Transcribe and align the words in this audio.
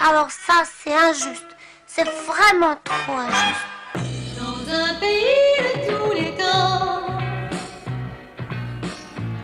Alors 0.00 0.30
ça, 0.30 0.62
c'est 0.64 0.94
injuste. 0.94 1.46
C'est 1.86 2.04
vraiment 2.26 2.76
trop 2.84 3.12
injuste. 3.18 3.66
Dans 4.38 4.58
un 4.72 4.94
pays 5.00 5.56
de 5.58 5.86
tous 5.88 6.12
les 6.14 6.32
temps, 6.36 7.06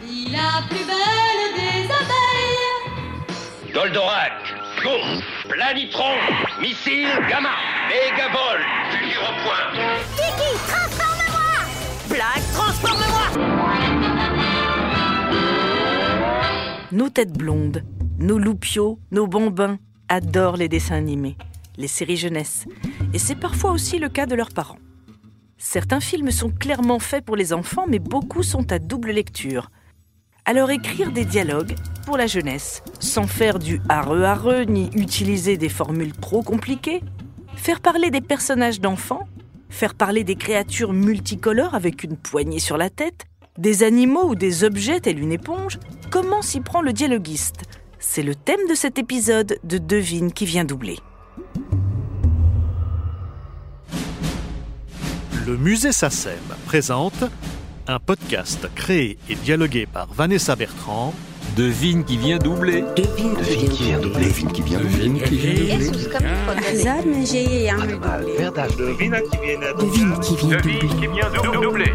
vit 0.02 0.30
la 0.30 0.62
plus 0.68 0.84
belle 0.84 1.54
des 1.56 1.84
abeilles. 1.90 3.72
Goldorak, 3.72 4.32
Go, 4.82 4.96
Planitron, 5.48 6.16
Missile, 6.60 7.08
Gamma, 7.28 7.54
Mégavol, 7.88 8.60
Futur 8.90 9.22
au 9.22 9.34
point. 9.44 9.66
Kiki, 10.16 10.50
transforme-moi 10.68 11.54
Blague, 12.10 12.46
transforme-moi 12.52 13.26
Nos 16.92 17.08
têtes 17.08 17.32
blondes, 17.32 17.82
nos 18.18 18.38
loupiaux, 18.38 18.98
nos 19.10 19.26
bambins 19.26 19.78
adorent 20.12 20.58
les 20.58 20.68
dessins 20.68 20.96
animés, 20.96 21.38
les 21.78 21.88
séries 21.88 22.18
jeunesse. 22.18 22.66
Et 23.14 23.18
c'est 23.18 23.34
parfois 23.34 23.72
aussi 23.72 23.98
le 23.98 24.10
cas 24.10 24.26
de 24.26 24.34
leurs 24.34 24.50
parents. 24.50 24.78
Certains 25.56 26.00
films 26.00 26.30
sont 26.30 26.50
clairement 26.50 26.98
faits 26.98 27.24
pour 27.24 27.34
les 27.34 27.54
enfants, 27.54 27.86
mais 27.88 27.98
beaucoup 27.98 28.42
sont 28.42 28.70
à 28.72 28.78
double 28.78 29.12
lecture. 29.12 29.70
Alors 30.44 30.70
écrire 30.70 31.12
des 31.12 31.24
dialogues 31.24 31.76
pour 32.04 32.18
la 32.18 32.26
jeunesse, 32.26 32.82
sans 33.00 33.26
faire 33.26 33.58
du 33.58 33.80
areux-areux 33.88 34.64
ni 34.64 34.90
utiliser 34.94 35.56
des 35.56 35.70
formules 35.70 36.12
trop 36.12 36.42
compliquées, 36.42 37.00
faire 37.56 37.80
parler 37.80 38.10
des 38.10 38.20
personnages 38.20 38.80
d'enfants, 38.80 39.26
faire 39.70 39.94
parler 39.94 40.24
des 40.24 40.36
créatures 40.36 40.92
multicolores 40.92 41.74
avec 41.74 42.04
une 42.04 42.18
poignée 42.18 42.58
sur 42.58 42.76
la 42.76 42.90
tête, 42.90 43.24
des 43.56 43.82
animaux 43.82 44.28
ou 44.28 44.34
des 44.34 44.62
objets 44.62 45.00
tels 45.00 45.20
une 45.20 45.32
éponge, 45.32 45.78
comment 46.10 46.42
s'y 46.42 46.60
prend 46.60 46.82
le 46.82 46.92
dialoguiste? 46.92 47.62
C'est 48.04 48.24
le 48.24 48.34
thème 48.34 48.66
de 48.68 48.74
cet 48.74 48.98
épisode 48.98 49.58
de 49.62 49.78
Devine 49.78 50.32
qui 50.32 50.44
vient 50.44 50.64
doubler. 50.64 50.98
Le 55.46 55.56
musée 55.56 55.92
SACEM 55.92 56.34
présente 56.66 57.24
un 57.86 58.00
podcast 58.00 58.68
créé 58.74 59.18
et 59.30 59.36
dialogué 59.36 59.86
par 59.86 60.12
Vanessa 60.12 60.56
Bertrand, 60.56 61.14
Devine 61.56 62.04
qui 62.04 62.16
vient 62.16 62.38
doubler. 62.38 62.82
Devine 62.96 63.36
qui 63.36 63.84
vient 63.84 64.00
doubler. 64.00 64.24
Devine 64.26 64.52
qui 64.52 64.62
vient 64.62 64.80
doubler. 64.80 65.04
Devine 65.04 65.22
qui 65.22 65.36
vient 65.38 65.60
doubler. 65.60 65.92
Devine 69.78 70.18
qui 70.20 71.06
vient 71.06 71.60
doubler. 71.60 71.92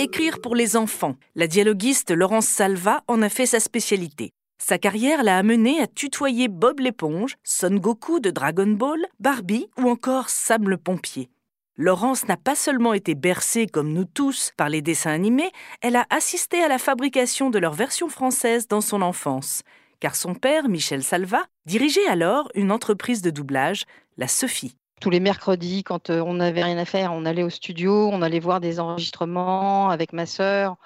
Écrire 0.00 0.40
pour 0.40 0.54
les 0.54 0.76
enfants. 0.76 1.16
La 1.34 1.48
dialoguiste 1.48 2.12
Laurence 2.12 2.46
Salva 2.46 3.02
en 3.08 3.20
a 3.20 3.28
fait 3.28 3.46
sa 3.46 3.58
spécialité. 3.58 4.30
Sa 4.56 4.78
carrière 4.78 5.24
l'a 5.24 5.36
amenée 5.36 5.80
à 5.80 5.88
tutoyer 5.88 6.46
Bob 6.46 6.78
l'éponge, 6.78 7.34
Son 7.42 7.74
Goku 7.74 8.20
de 8.20 8.30
Dragon 8.30 8.68
Ball, 8.68 9.04
Barbie 9.18 9.66
ou 9.76 9.90
encore 9.90 10.28
Sam 10.28 10.68
le 10.68 10.76
pompier. 10.76 11.30
Laurence 11.76 12.28
n'a 12.28 12.36
pas 12.36 12.54
seulement 12.54 12.94
été 12.94 13.16
bercée, 13.16 13.66
comme 13.66 13.92
nous 13.92 14.04
tous, 14.04 14.52
par 14.56 14.68
les 14.68 14.82
dessins 14.82 15.10
animés, 15.10 15.50
elle 15.80 15.96
a 15.96 16.06
assisté 16.10 16.62
à 16.62 16.68
la 16.68 16.78
fabrication 16.78 17.50
de 17.50 17.58
leur 17.58 17.72
version 17.72 18.08
française 18.08 18.68
dans 18.68 18.80
son 18.80 19.02
enfance, 19.02 19.62
car 19.98 20.14
son 20.14 20.36
père, 20.36 20.68
Michel 20.68 21.02
Salva, 21.02 21.44
dirigeait 21.66 22.06
alors 22.06 22.52
une 22.54 22.70
entreprise 22.70 23.20
de 23.20 23.30
doublage, 23.30 23.82
la 24.16 24.28
Sophie. 24.28 24.76
Tous 25.00 25.10
les 25.10 25.20
mercredis, 25.20 25.84
quand 25.84 26.10
euh, 26.10 26.20
on 26.20 26.34
n'avait 26.34 26.62
rien 26.62 26.78
à 26.78 26.84
faire, 26.84 27.12
on 27.12 27.24
allait 27.24 27.44
au 27.44 27.50
studio, 27.50 28.08
on 28.12 28.20
allait 28.22 28.40
voir 28.40 28.60
des 28.60 28.80
enregistrements 28.80 29.90
avec 29.90 30.12
ma 30.12 30.26
sœur. 30.26 30.76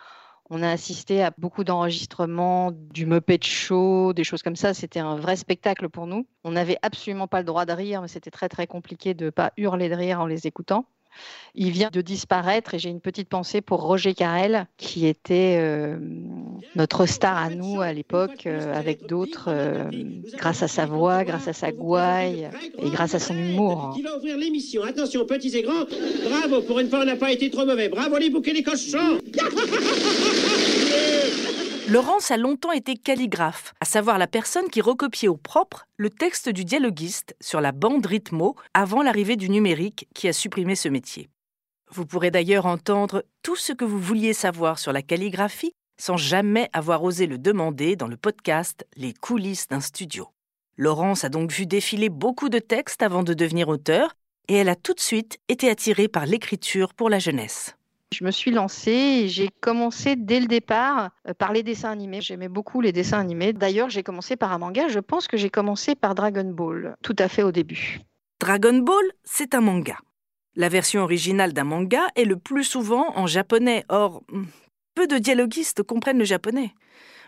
On 0.51 0.63
a 0.63 0.71
assisté 0.71 1.23
à 1.23 1.33
beaucoup 1.39 1.65
d'enregistrements 1.65 2.73
du 2.73 3.07
Muppet 3.07 3.41
Show, 3.43 4.13
des 4.13 4.25
choses 4.25 4.43
comme 4.43 4.57
ça. 4.57 4.75
C'était 4.75 5.01
un 5.01 5.17
vrai 5.17 5.37
spectacle 5.37 5.89
pour 5.89 6.07
nous. 6.07 6.27
On 6.45 6.51
n'avait 6.51 6.77
absolument 6.83 7.27
pas 7.27 7.39
le 7.39 7.47
droit 7.47 7.65
de 7.65 7.73
rire, 7.73 8.03
mais 8.03 8.09
c'était 8.09 8.31
très 8.31 8.51
très 8.51 8.67
compliqué 8.67 9.15
de 9.15 9.27
ne 9.27 9.31
pas 9.31 9.53
hurler 9.57 9.89
de 9.89 9.95
rire 9.95 10.21
en 10.21 10.27
les 10.27 10.47
écoutant. 10.47 10.85
Il 11.55 11.71
vient 11.71 11.91
de 11.91 12.01
disparaître 12.01 12.75
et 12.75 12.79
j'ai 12.79 12.91
une 12.91 13.01
petite 13.01 13.29
pensée 13.29 13.61
pour 13.63 13.81
Roger 13.81 14.15
Carrel, 14.15 14.67
qui 14.77 15.07
était 15.07 15.59
euh, 15.61 15.99
notre 16.75 17.07
star 17.07 17.37
à 17.37 17.51
nous 17.51 17.81
à 17.81 17.93
l'époque, 17.93 18.47
euh, 18.47 18.75
avec 18.75 19.07
d'autres, 19.07 19.47
euh, 19.49 19.85
grâce 20.39 20.63
à 20.63 20.69
sa 20.69 20.87
voix, 20.87 21.25
grâce 21.25 21.49
à 21.49 21.53
sa 21.53 21.73
gouaille 21.73 22.49
et 22.79 22.91
grâce 22.91 23.15
à 23.15 23.19
son 23.19 23.37
humour. 23.37 23.93
Qui 23.95 24.03
va 24.03 24.17
ouvrir 24.17 24.39
l'émission 24.39 24.83
Attention, 24.83 25.27
petits 25.27 25.57
et 25.57 25.63
grands. 25.63 25.85
Bravo, 26.29 26.63
pour 26.63 26.81
une 26.81 26.89
fois, 26.89 27.01
on 27.03 27.05
n'a 27.05 27.17
pas 27.17 27.33
été 27.33 27.51
trop 27.51 27.67
mauvais. 27.67 27.89
Bravo 27.89 28.17
les 28.19 28.31
bouquets, 28.31 28.53
les 28.53 28.63
cochons. 28.63 29.19
Laurence 31.89 32.31
a 32.31 32.39
longtemps 32.39 32.73
été 32.73 32.97
calligraphe, 32.97 33.75
à 33.81 33.85
savoir 33.85 34.17
la 34.17 34.27
personne 34.27 34.71
qui 34.71 34.81
recopiait 34.81 35.29
au 35.29 35.37
propre 35.37 35.87
le 35.99 36.09
texte 36.09 36.49
du 36.49 36.65
dialoguiste 36.65 37.37
sur 37.41 37.61
la 37.61 37.73
bande 37.73 38.07
rythmo 38.07 38.57
avant 38.73 39.03
l'arrivée 39.03 39.37
du 39.37 39.51
numérique 39.51 40.09
qui 40.15 40.29
a 40.29 40.33
supprimé 40.33 40.75
ce 40.75 40.89
métier. 40.89 41.29
Vous 41.91 42.07
pourrez 42.07 42.31
d'ailleurs 42.31 42.65
entendre 42.65 43.25
tout 43.43 43.57
ce 43.57 43.75
que 43.75 43.85
vous 43.85 43.99
vouliez 43.99 44.33
savoir 44.33 44.79
sur 44.79 44.93
la 44.93 45.03
calligraphie 45.03 45.75
sans 46.03 46.17
jamais 46.17 46.69
avoir 46.73 47.05
osé 47.05 47.29
le 47.29 47.39
demander 47.39 47.95
dans 47.95 48.09
le 48.09 48.17
podcast 48.17 48.85
Les 48.97 49.15
coulisses 49.15 49.69
d'un 49.69 49.79
studio. 49.79 50.27
Laurence 50.77 51.23
a 51.23 51.29
donc 51.29 51.53
vu 51.53 51.65
défiler 51.65 52.09
beaucoup 52.09 52.49
de 52.49 52.59
textes 52.59 53.03
avant 53.03 53.23
de 53.23 53.35
devenir 53.35 53.69
auteur 53.69 54.17
et 54.49 54.57
elle 54.57 54.69
a 54.69 54.75
tout 54.75 54.95
de 54.95 55.01
suite 55.01 55.39
été 55.49 55.71
attirée 55.71 56.09
par 56.09 56.27
l'écriture 56.27 56.93
pour 56.93 57.09
la 57.09 57.21
jeunesse. 57.21 57.77
Je 58.13 58.25
me 58.25 58.33
suis 58.33 58.51
lancée 58.51 58.91
et 58.91 59.29
j'ai 59.29 59.49
commencé 59.61 60.17
dès 60.17 60.41
le 60.41 60.47
départ 60.47 61.11
euh, 61.29 61.35
par 61.35 61.53
les 61.53 61.63
dessins 61.63 61.93
animés. 61.93 62.21
J'aimais 62.21 62.49
beaucoup 62.49 62.81
les 62.81 62.91
dessins 62.91 63.21
animés. 63.21 63.53
D'ailleurs, 63.53 63.89
j'ai 63.89 64.03
commencé 64.03 64.35
par 64.35 64.51
un 64.51 64.59
manga. 64.59 64.89
Je 64.89 64.99
pense 64.99 65.29
que 65.29 65.37
j'ai 65.37 65.51
commencé 65.51 65.95
par 65.95 66.17
Dragon 66.17 66.51
Ball, 66.51 66.97
tout 67.05 67.17
à 67.17 67.29
fait 67.29 67.45
au 67.45 67.53
début. 67.53 68.01
Dragon 68.41 68.79
Ball, 68.79 69.05
c'est 69.23 69.55
un 69.55 69.61
manga. 69.61 69.99
La 70.57 70.69
version 70.69 71.03
originale 71.03 71.53
d'un 71.53 71.63
manga 71.63 72.09
est 72.17 72.25
le 72.25 72.37
plus 72.37 72.65
souvent 72.65 73.17
en 73.17 73.29
japonais. 73.29 73.85
Or, 73.89 74.25
hmm, 74.33 74.47
peu 74.95 75.07
de 75.07 75.19
dialoguistes 75.19 75.83
comprennent 75.83 76.19
le 76.19 76.25
japonais. 76.25 76.75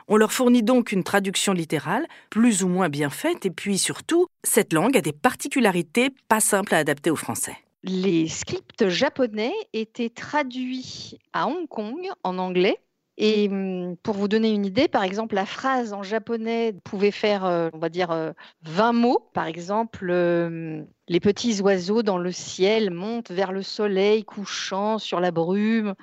On 0.08 0.16
leur 0.16 0.32
fournit 0.32 0.62
donc 0.62 0.92
une 0.92 1.02
traduction 1.02 1.52
littérale, 1.52 2.06
plus 2.30 2.62
ou 2.62 2.68
moins 2.68 2.88
bien 2.88 3.10
faite, 3.10 3.46
et 3.46 3.50
puis 3.50 3.78
surtout, 3.78 4.26
cette 4.42 4.72
langue 4.72 4.96
a 4.96 5.00
des 5.00 5.12
particularités 5.12 6.10
pas 6.28 6.40
simples 6.40 6.74
à 6.74 6.78
adapter 6.78 7.10
au 7.10 7.16
français 7.16 7.56
les 7.84 8.28
scripts 8.28 8.88
japonais 8.88 9.52
étaient 9.72 10.08
traduits 10.08 11.18
à 11.32 11.46
Hong 11.46 11.68
Kong 11.68 12.08
en 12.22 12.38
anglais. 12.38 12.80
Et 13.16 13.48
hum, 13.48 13.96
pour 14.02 14.14
vous 14.14 14.26
donner 14.26 14.50
une 14.50 14.66
idée, 14.66 14.88
par 14.88 15.04
exemple, 15.04 15.36
la 15.36 15.46
phrase 15.46 15.92
en 15.92 16.02
japonais 16.02 16.74
pouvait 16.82 17.12
faire, 17.12 17.44
euh, 17.44 17.68
on 17.72 17.78
va 17.78 17.88
dire, 17.88 18.34
20 18.62 18.92
mots. 18.92 19.30
Par 19.34 19.46
exemple, 19.46 20.08
euh, 20.10 20.82
les 21.06 21.20
petits 21.20 21.60
oiseaux 21.60 22.02
dans 22.02 22.18
le 22.18 22.32
ciel 22.32 22.90
montent 22.90 23.30
vers 23.30 23.52
le 23.52 23.62
soleil 23.62 24.24
couchant 24.24 24.98
sur 24.98 25.20
la 25.20 25.30
brume. 25.30 25.94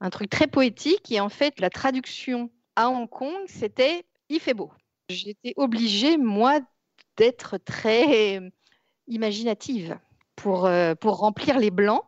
Un 0.00 0.10
truc 0.10 0.30
très 0.30 0.46
poétique. 0.46 1.10
Et 1.12 1.20
en 1.20 1.28
fait, 1.28 1.60
la 1.60 1.70
traduction 1.70 2.50
à 2.76 2.88
Hong 2.88 3.08
Kong, 3.08 3.44
c'était 3.46 4.04
il 4.28 4.40
fait 4.40 4.54
beau. 4.54 4.72
J'étais 5.08 5.54
obligée, 5.56 6.16
moi, 6.16 6.60
d'être 7.16 7.58
très 7.58 8.38
euh, 8.38 8.48
imaginative 9.08 9.98
pour, 10.36 10.66
euh, 10.66 10.94
pour 10.94 11.18
remplir 11.18 11.58
les 11.58 11.70
blancs. 11.70 12.04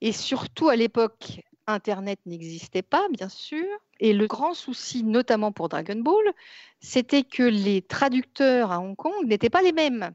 Et 0.00 0.12
surtout, 0.12 0.68
à 0.68 0.76
l'époque, 0.76 1.42
Internet 1.66 2.18
n'existait 2.26 2.82
pas, 2.82 3.06
bien 3.10 3.28
sûr. 3.28 3.64
Et 4.00 4.12
le 4.12 4.26
grand 4.26 4.54
souci, 4.54 5.04
notamment 5.04 5.52
pour 5.52 5.68
Dragon 5.68 6.00
Ball, 6.00 6.24
c'était 6.80 7.22
que 7.22 7.42
les 7.42 7.82
traducteurs 7.82 8.72
à 8.72 8.80
Hong 8.80 8.96
Kong 8.96 9.26
n'étaient 9.26 9.50
pas 9.50 9.62
les 9.62 9.72
mêmes. 9.72 10.12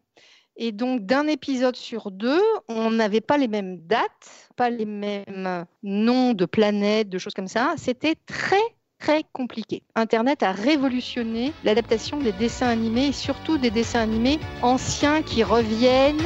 Et 0.59 0.71
donc, 0.71 1.05
d'un 1.05 1.27
épisode 1.27 1.75
sur 1.75 2.09
deux, 2.09 2.41
on 2.67 2.89
n'avait 2.89 3.21
pas 3.21 3.37
les 3.37 3.47
mêmes 3.47 3.77
dates, 3.77 4.49
pas 4.55 4.71
les 4.71 4.85
mêmes 4.85 5.65
noms 5.83 6.33
de 6.33 6.45
planètes, 6.45 7.09
de 7.09 7.19
choses 7.19 7.35
comme 7.35 7.47
ça. 7.47 7.75
C'était 7.77 8.15
très, 8.25 8.55
très 8.97 9.23
compliqué. 9.33 9.83
Internet 9.93 10.41
a 10.41 10.51
révolutionné 10.51 11.53
l'adaptation 11.63 12.17
des 12.17 12.31
dessins 12.31 12.69
animés 12.69 13.09
et 13.09 13.11
surtout 13.11 13.59
des 13.59 13.69
dessins 13.69 13.99
animés 13.99 14.39
anciens 14.63 15.21
qui 15.21 15.43
reviennent. 15.43 16.25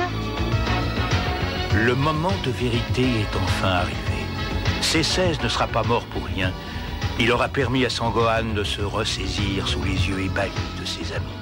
Le 1.76 1.94
moment 1.96 2.32
de 2.46 2.52
vérité 2.52 3.02
est 3.02 3.36
enfin 3.36 3.68
arrivé. 3.68 3.98
C16 4.82 5.44
ne 5.44 5.50
sera 5.50 5.68
pas 5.68 5.84
mort 5.84 6.06
pour 6.06 6.24
rien. 6.24 6.54
Il 7.20 7.34
aura 7.34 7.50
permis 7.50 7.86
à 7.86 7.90
Sangohan 7.90 8.54
de 8.56 8.64
se 8.64 8.82
ressaisir 8.82 9.68
sous 9.68 9.84
les 9.84 10.08
yeux 10.08 10.22
ébahis 10.22 10.52
de 10.80 10.86
ses 10.86 11.14
amis. 11.14 11.41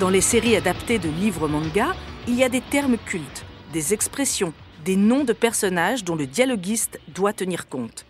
Dans 0.00 0.10
les 0.10 0.20
séries 0.20 0.56
adaptées 0.56 0.98
de 0.98 1.08
livres 1.08 1.46
manga, 1.46 1.94
il 2.26 2.34
y 2.34 2.42
a 2.42 2.48
des 2.48 2.60
termes 2.60 2.98
cultes, 2.98 3.44
des 3.72 3.94
expressions, 3.94 4.52
des 4.84 4.96
noms 4.96 5.22
de 5.22 5.32
personnages 5.32 6.02
dont 6.02 6.16
le 6.16 6.26
dialoguiste 6.26 6.98
doit 7.14 7.32
tenir 7.32 7.68
compte. 7.68 8.04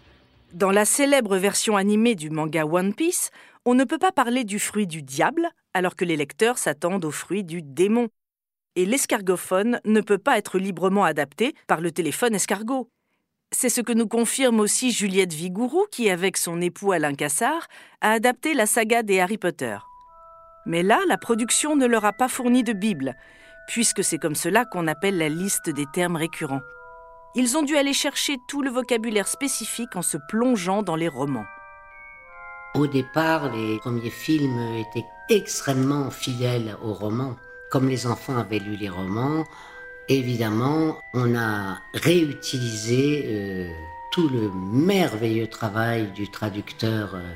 Dans 0.54 0.70
la 0.70 0.86
célèbre 0.86 1.36
version 1.36 1.76
animée 1.76 2.14
du 2.14 2.30
manga 2.30 2.64
One 2.64 2.94
Piece, 2.94 3.30
on 3.66 3.74
ne 3.74 3.84
peut 3.84 3.98
pas 3.98 4.12
parler 4.12 4.44
du 4.44 4.58
fruit 4.58 4.86
du 4.86 5.02
diable 5.02 5.50
alors 5.74 5.94
que 5.94 6.06
les 6.06 6.16
lecteurs 6.16 6.56
s'attendent 6.56 7.04
au 7.04 7.10
fruit 7.10 7.44
du 7.44 7.60
démon 7.60 8.08
et 8.76 8.86
l'escargophone 8.86 9.78
ne 9.84 10.00
peut 10.00 10.18
pas 10.18 10.38
être 10.38 10.58
librement 10.58 11.04
adapté 11.04 11.54
par 11.66 11.82
le 11.82 11.90
téléphone 11.90 12.34
escargot. 12.34 12.88
C'est 13.52 13.68
ce 13.68 13.82
que 13.82 13.92
nous 13.92 14.08
confirme 14.08 14.58
aussi 14.58 14.90
Juliette 14.90 15.34
Vigourou, 15.34 15.84
qui, 15.90 16.08
avec 16.08 16.38
son 16.38 16.62
époux 16.62 16.92
Alain 16.92 17.14
Cassard, 17.14 17.68
a 18.00 18.12
adapté 18.12 18.54
la 18.54 18.64
saga 18.64 19.02
des 19.02 19.20
Harry 19.20 19.36
Potter. 19.38 19.76
Mais 20.66 20.82
là, 20.82 21.00
la 21.08 21.18
production 21.18 21.76
ne 21.76 21.86
leur 21.86 22.04
a 22.04 22.12
pas 22.12 22.28
fourni 22.28 22.62
de 22.62 22.72
Bible, 22.72 23.16
puisque 23.66 24.02
c'est 24.02 24.18
comme 24.18 24.34
cela 24.34 24.64
qu'on 24.64 24.86
appelle 24.86 25.18
la 25.18 25.28
liste 25.28 25.70
des 25.70 25.86
termes 25.92 26.16
récurrents. 26.16 26.62
Ils 27.34 27.56
ont 27.56 27.62
dû 27.62 27.76
aller 27.76 27.92
chercher 27.92 28.36
tout 28.48 28.62
le 28.62 28.70
vocabulaire 28.70 29.26
spécifique 29.26 29.96
en 29.96 30.02
se 30.02 30.18
plongeant 30.28 30.82
dans 30.82 30.96
les 30.96 31.08
romans. 31.08 31.46
Au 32.74 32.86
départ, 32.86 33.52
les 33.54 33.78
premiers 33.78 34.10
films 34.10 34.58
étaient 34.76 35.06
extrêmement 35.28 36.10
fidèles 36.10 36.76
aux 36.82 36.92
romans. 36.92 37.36
Comme 37.70 37.88
les 37.88 38.06
enfants 38.06 38.36
avaient 38.36 38.58
lu 38.58 38.76
les 38.76 38.88
romans, 38.88 39.44
évidemment, 40.08 40.96
on 41.12 41.36
a 41.36 41.78
réutilisé 41.94 43.24
euh, 43.26 43.72
tout 44.12 44.28
le 44.28 44.50
merveilleux 44.52 45.48
travail 45.48 46.12
du 46.12 46.30
traducteur 46.30 47.14
euh, 47.14 47.34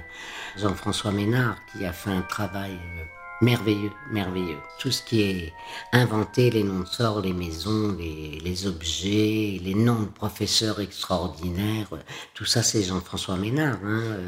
Jean-François 0.56 1.12
Ménard, 1.12 1.56
qui 1.72 1.84
a 1.84 1.92
fait 1.92 2.10
un 2.10 2.22
travail 2.22 2.78
euh, 2.98 3.04
merveilleux, 3.40 3.92
merveilleux. 4.10 4.58
Tout 4.78 4.90
ce 4.90 5.02
qui 5.02 5.22
est 5.22 5.52
inventé, 5.92 6.50
les 6.50 6.62
noms 6.62 6.80
de 6.80 6.86
sorts, 6.86 7.20
les 7.20 7.32
maisons, 7.32 7.96
les, 7.98 8.66
objets, 8.66 9.60
les 9.62 9.74
noms 9.74 10.02
de 10.02 10.06
professeurs 10.06 10.80
extraordinaires, 10.80 11.90
tout 12.34 12.44
ça 12.44 12.62
c'est 12.62 12.82
Jean-François 12.82 13.36
Ménard. 13.36 13.78
Hein. 13.84 14.18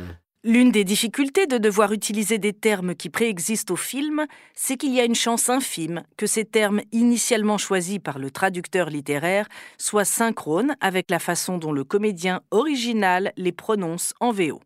L'une 0.43 0.73
des 0.73 0.85
difficultés 0.85 1.47
de 1.47 1.59
devoir 1.59 1.93
utiliser 1.93 2.39
des 2.39 2.55
termes 2.55 2.95
qui 2.95 3.11
préexistent 3.11 3.73
au 3.73 3.77
film, 3.77 4.25
c'est 4.55 4.79
qu'il 4.79 4.95
y 4.95 5.01
a 5.01 5.05
une 5.05 5.15
chance 5.15 5.51
infime 5.51 6.03
que 6.17 6.27
ces 6.27 6.47
termes 6.47 6.81
initialement 6.93 7.59
choisis 7.59 7.99
par 7.99 8.19
le 8.19 8.31
traducteur 8.31 8.89
littéraire 8.89 9.49
soient 9.77 10.07
synchrones 10.07 10.77
avec 10.81 11.11
la 11.11 11.19
façon 11.19 11.59
dont 11.59 11.73
le 11.73 11.85
comédien 11.85 12.41
original 12.51 13.33
les 13.37 13.53
prononce 13.53 14.15
en 14.19 14.33
VO. 14.33 14.63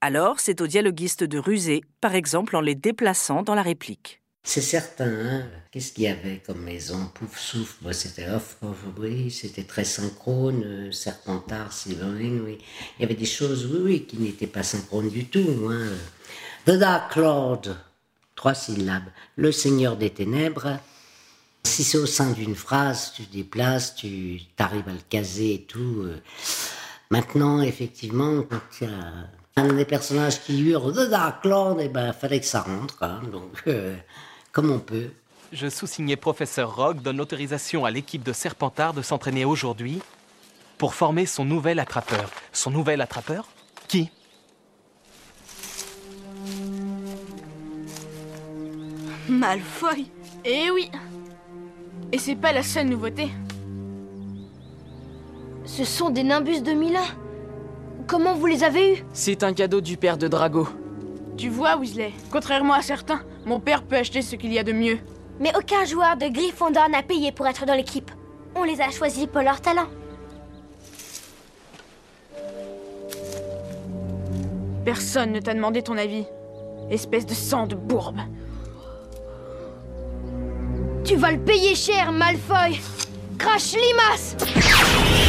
Alors, 0.00 0.38
c'est 0.38 0.60
au 0.60 0.68
dialoguiste 0.68 1.24
de 1.24 1.38
ruser, 1.38 1.82
par 2.00 2.14
exemple 2.14 2.54
en 2.54 2.60
les 2.60 2.76
déplaçant 2.76 3.42
dans 3.42 3.56
la 3.56 3.62
réplique. 3.62 4.20
C'est 4.44 4.62
certain. 4.62 5.10
Hein. 5.10 5.46
Qu'est-ce 5.72 5.92
qu'il 5.92 6.04
y 6.04 6.08
avait 6.08 6.40
comme 6.46 6.62
maison? 6.62 7.10
Pouf 7.14 7.38
souffle, 7.38 7.92
c'était 7.92 8.30
off, 8.30 8.58
oui, 8.96 9.30
c'était 9.30 9.64
très 9.64 9.84
synchrone. 9.84 10.62
Euh, 10.64 10.92
Serpentard, 10.92 11.72
Sylvain, 11.72 12.38
oui. 12.44 12.58
Il 12.98 13.02
y 13.02 13.04
avait 13.04 13.14
des 13.14 13.26
choses, 13.26 13.66
oui, 13.66 13.80
oui, 13.82 14.04
qui 14.04 14.16
n'étaient 14.18 14.46
pas 14.46 14.62
synchrones 14.62 15.10
du 15.10 15.26
tout. 15.26 15.68
Hein. 15.70 15.88
The 16.64 16.78
Dark 16.78 17.16
Lord, 17.16 17.62
trois 18.36 18.54
syllabes. 18.54 19.10
Le 19.36 19.52
Seigneur 19.52 19.96
des 19.96 20.10
Ténèbres. 20.10 20.78
Si 21.64 21.82
c'est 21.82 21.98
au 21.98 22.06
sein 22.06 22.30
d'une 22.30 22.54
phrase, 22.54 23.12
tu 23.14 23.22
déplaces, 23.22 23.96
tu 23.96 24.40
arrives 24.58 24.88
à 24.88 24.92
le 24.92 25.00
caser 25.10 25.54
et 25.54 25.62
tout. 25.62 26.02
Euh. 26.04 26.22
Maintenant, 27.10 27.60
effectivement, 27.60 28.42
quand 28.42 28.60
il 28.80 28.88
y 28.88 28.90
a 28.90 29.28
un 29.58 29.72
des 29.72 29.84
personnages 29.84 30.40
qui 30.40 30.60
hurle 30.60 30.92
The 30.92 31.10
Dark 31.10 31.44
Lord, 31.44 31.78
eh 31.80 31.88
ben, 31.88 32.12
fallait 32.12 32.40
que 32.40 32.46
ça 32.46 32.62
rentre. 32.62 33.02
Hein. 33.02 33.20
Donc, 33.30 33.62
euh, 33.66 33.96
comme 34.52 34.70
on 34.70 34.78
peut. 34.78 35.10
Je 35.52 35.68
sous-signais 35.68 36.16
professeur 36.16 36.74
Rogue 36.74 37.00
donne 37.00 37.16
l'autorisation 37.16 37.84
à 37.84 37.90
l'équipe 37.90 38.22
de 38.22 38.32
Serpentard 38.32 38.92
de 38.92 39.02
s'entraîner 39.02 39.44
aujourd'hui 39.44 40.00
pour 40.76 40.94
former 40.94 41.26
son 41.26 41.44
nouvel 41.44 41.78
attrapeur. 41.78 42.30
Son 42.52 42.70
nouvel 42.70 43.00
attrapeur? 43.00 43.48
Qui? 43.88 44.10
Malfoy 49.28 50.06
Eh 50.44 50.70
oui 50.70 50.90
Et 52.12 52.18
c'est 52.18 52.36
pas 52.36 52.52
la 52.52 52.62
seule 52.62 52.88
nouveauté. 52.88 53.30
Ce 55.64 55.84
sont 55.84 56.10
des 56.10 56.22
Nimbus 56.22 56.62
de 56.62 56.72
Milan. 56.72 57.04
Comment 58.08 58.34
vous 58.34 58.46
les 58.46 58.64
avez 58.64 58.94
eus 58.94 59.04
C'est 59.12 59.42
un 59.42 59.52
cadeau 59.52 59.82
du 59.82 59.98
père 59.98 60.16
de 60.16 60.28
Drago. 60.28 60.66
Tu 61.36 61.50
vois, 61.50 61.76
Weasley, 61.76 62.14
contrairement 62.32 62.72
à 62.72 62.80
certains, 62.80 63.20
mon 63.44 63.60
père 63.60 63.82
peut 63.82 63.96
acheter 63.96 64.22
ce 64.22 64.34
qu'il 64.34 64.50
y 64.50 64.58
a 64.58 64.64
de 64.64 64.72
mieux. 64.72 64.98
Mais 65.38 65.52
aucun 65.54 65.84
joueur 65.84 66.16
de 66.16 66.26
Gryffondor 66.26 66.88
n'a 66.88 67.02
payé 67.02 67.32
pour 67.32 67.46
être 67.46 67.66
dans 67.66 67.74
l'équipe. 67.74 68.10
On 68.56 68.64
les 68.64 68.80
a 68.80 68.90
choisis 68.90 69.26
pour 69.26 69.42
leur 69.42 69.60
talent. 69.60 69.88
Personne 74.86 75.32
ne 75.32 75.40
t'a 75.40 75.52
demandé 75.52 75.82
ton 75.82 75.98
avis. 75.98 76.24
Espèce 76.90 77.26
de 77.26 77.34
sang 77.34 77.66
de 77.66 77.74
bourbe. 77.74 78.20
Tu 81.04 81.14
vas 81.16 81.32
le 81.32 81.40
payer 81.40 81.74
cher, 81.74 82.10
Malfoy 82.10 82.80
Crash 83.38 83.74
Limas 83.74 85.27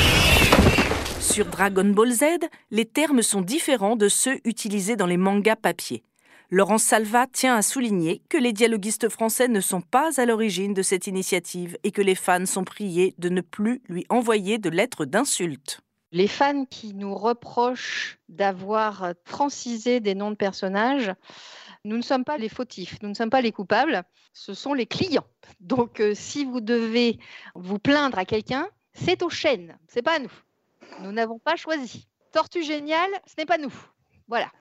Sur 1.31 1.45
Dragon 1.45 1.85
Ball 1.85 2.11
Z, 2.11 2.23
les 2.71 2.85
termes 2.85 3.21
sont 3.21 3.41
différents 3.41 3.95
de 3.95 4.09
ceux 4.09 4.39
utilisés 4.45 4.95
dans 4.95 5.05
les 5.05 5.15
mangas 5.15 5.55
papier. 5.55 6.03
Laurent 6.49 6.79
Salva 6.79 7.27
tient 7.27 7.55
à 7.55 7.61
souligner 7.61 8.23
que 8.29 8.37
les 8.37 8.51
dialoguistes 8.51 9.09
français 9.09 9.47
ne 9.47 9.59
sont 9.61 9.81
pas 9.81 10.19
à 10.19 10.25
l'origine 10.25 10.73
de 10.73 10.81
cette 10.81 11.05
initiative 11.05 11.77
et 11.83 11.91
que 11.91 12.01
les 12.01 12.15
fans 12.15 12.47
sont 12.47 12.63
priés 12.63 13.13
de 13.19 13.29
ne 13.29 13.41
plus 13.41 13.83
lui 13.87 14.07
envoyer 14.09 14.57
de 14.57 14.71
lettres 14.71 15.05
d'insultes. 15.05 15.81
Les 16.11 16.27
fans 16.27 16.65
qui 16.65 16.95
nous 16.95 17.13
reprochent 17.13 18.17
d'avoir 18.27 19.13
francisé 19.23 19.99
des 19.99 20.15
noms 20.15 20.31
de 20.31 20.35
personnages, 20.35 21.13
nous 21.85 21.97
ne 21.97 22.01
sommes 22.01 22.25
pas 22.25 22.39
les 22.39 22.49
fautifs, 22.49 22.97
nous 23.03 23.09
ne 23.09 23.13
sommes 23.13 23.29
pas 23.29 23.41
les 23.41 23.51
coupables, 23.51 24.01
ce 24.33 24.55
sont 24.55 24.73
les 24.73 24.87
clients. 24.87 25.27
Donc 25.59 25.99
euh, 25.99 26.13
si 26.15 26.43
vous 26.43 26.59
devez 26.59 27.19
vous 27.53 27.77
plaindre 27.77 28.17
à 28.17 28.25
quelqu'un, 28.25 28.67
c'est 28.93 29.21
aux 29.21 29.29
chaînes, 29.29 29.77
c'est 29.87 30.01
pas 30.01 30.15
à 30.15 30.19
nous. 30.19 30.31
Nous 31.01 31.11
n'avons 31.11 31.39
pas 31.39 31.55
choisi. 31.55 32.07
Tortue 32.31 32.63
géniale, 32.63 33.11
ce 33.25 33.33
n'est 33.37 33.45
pas 33.45 33.57
nous. 33.57 33.73
Voilà. 34.27 34.51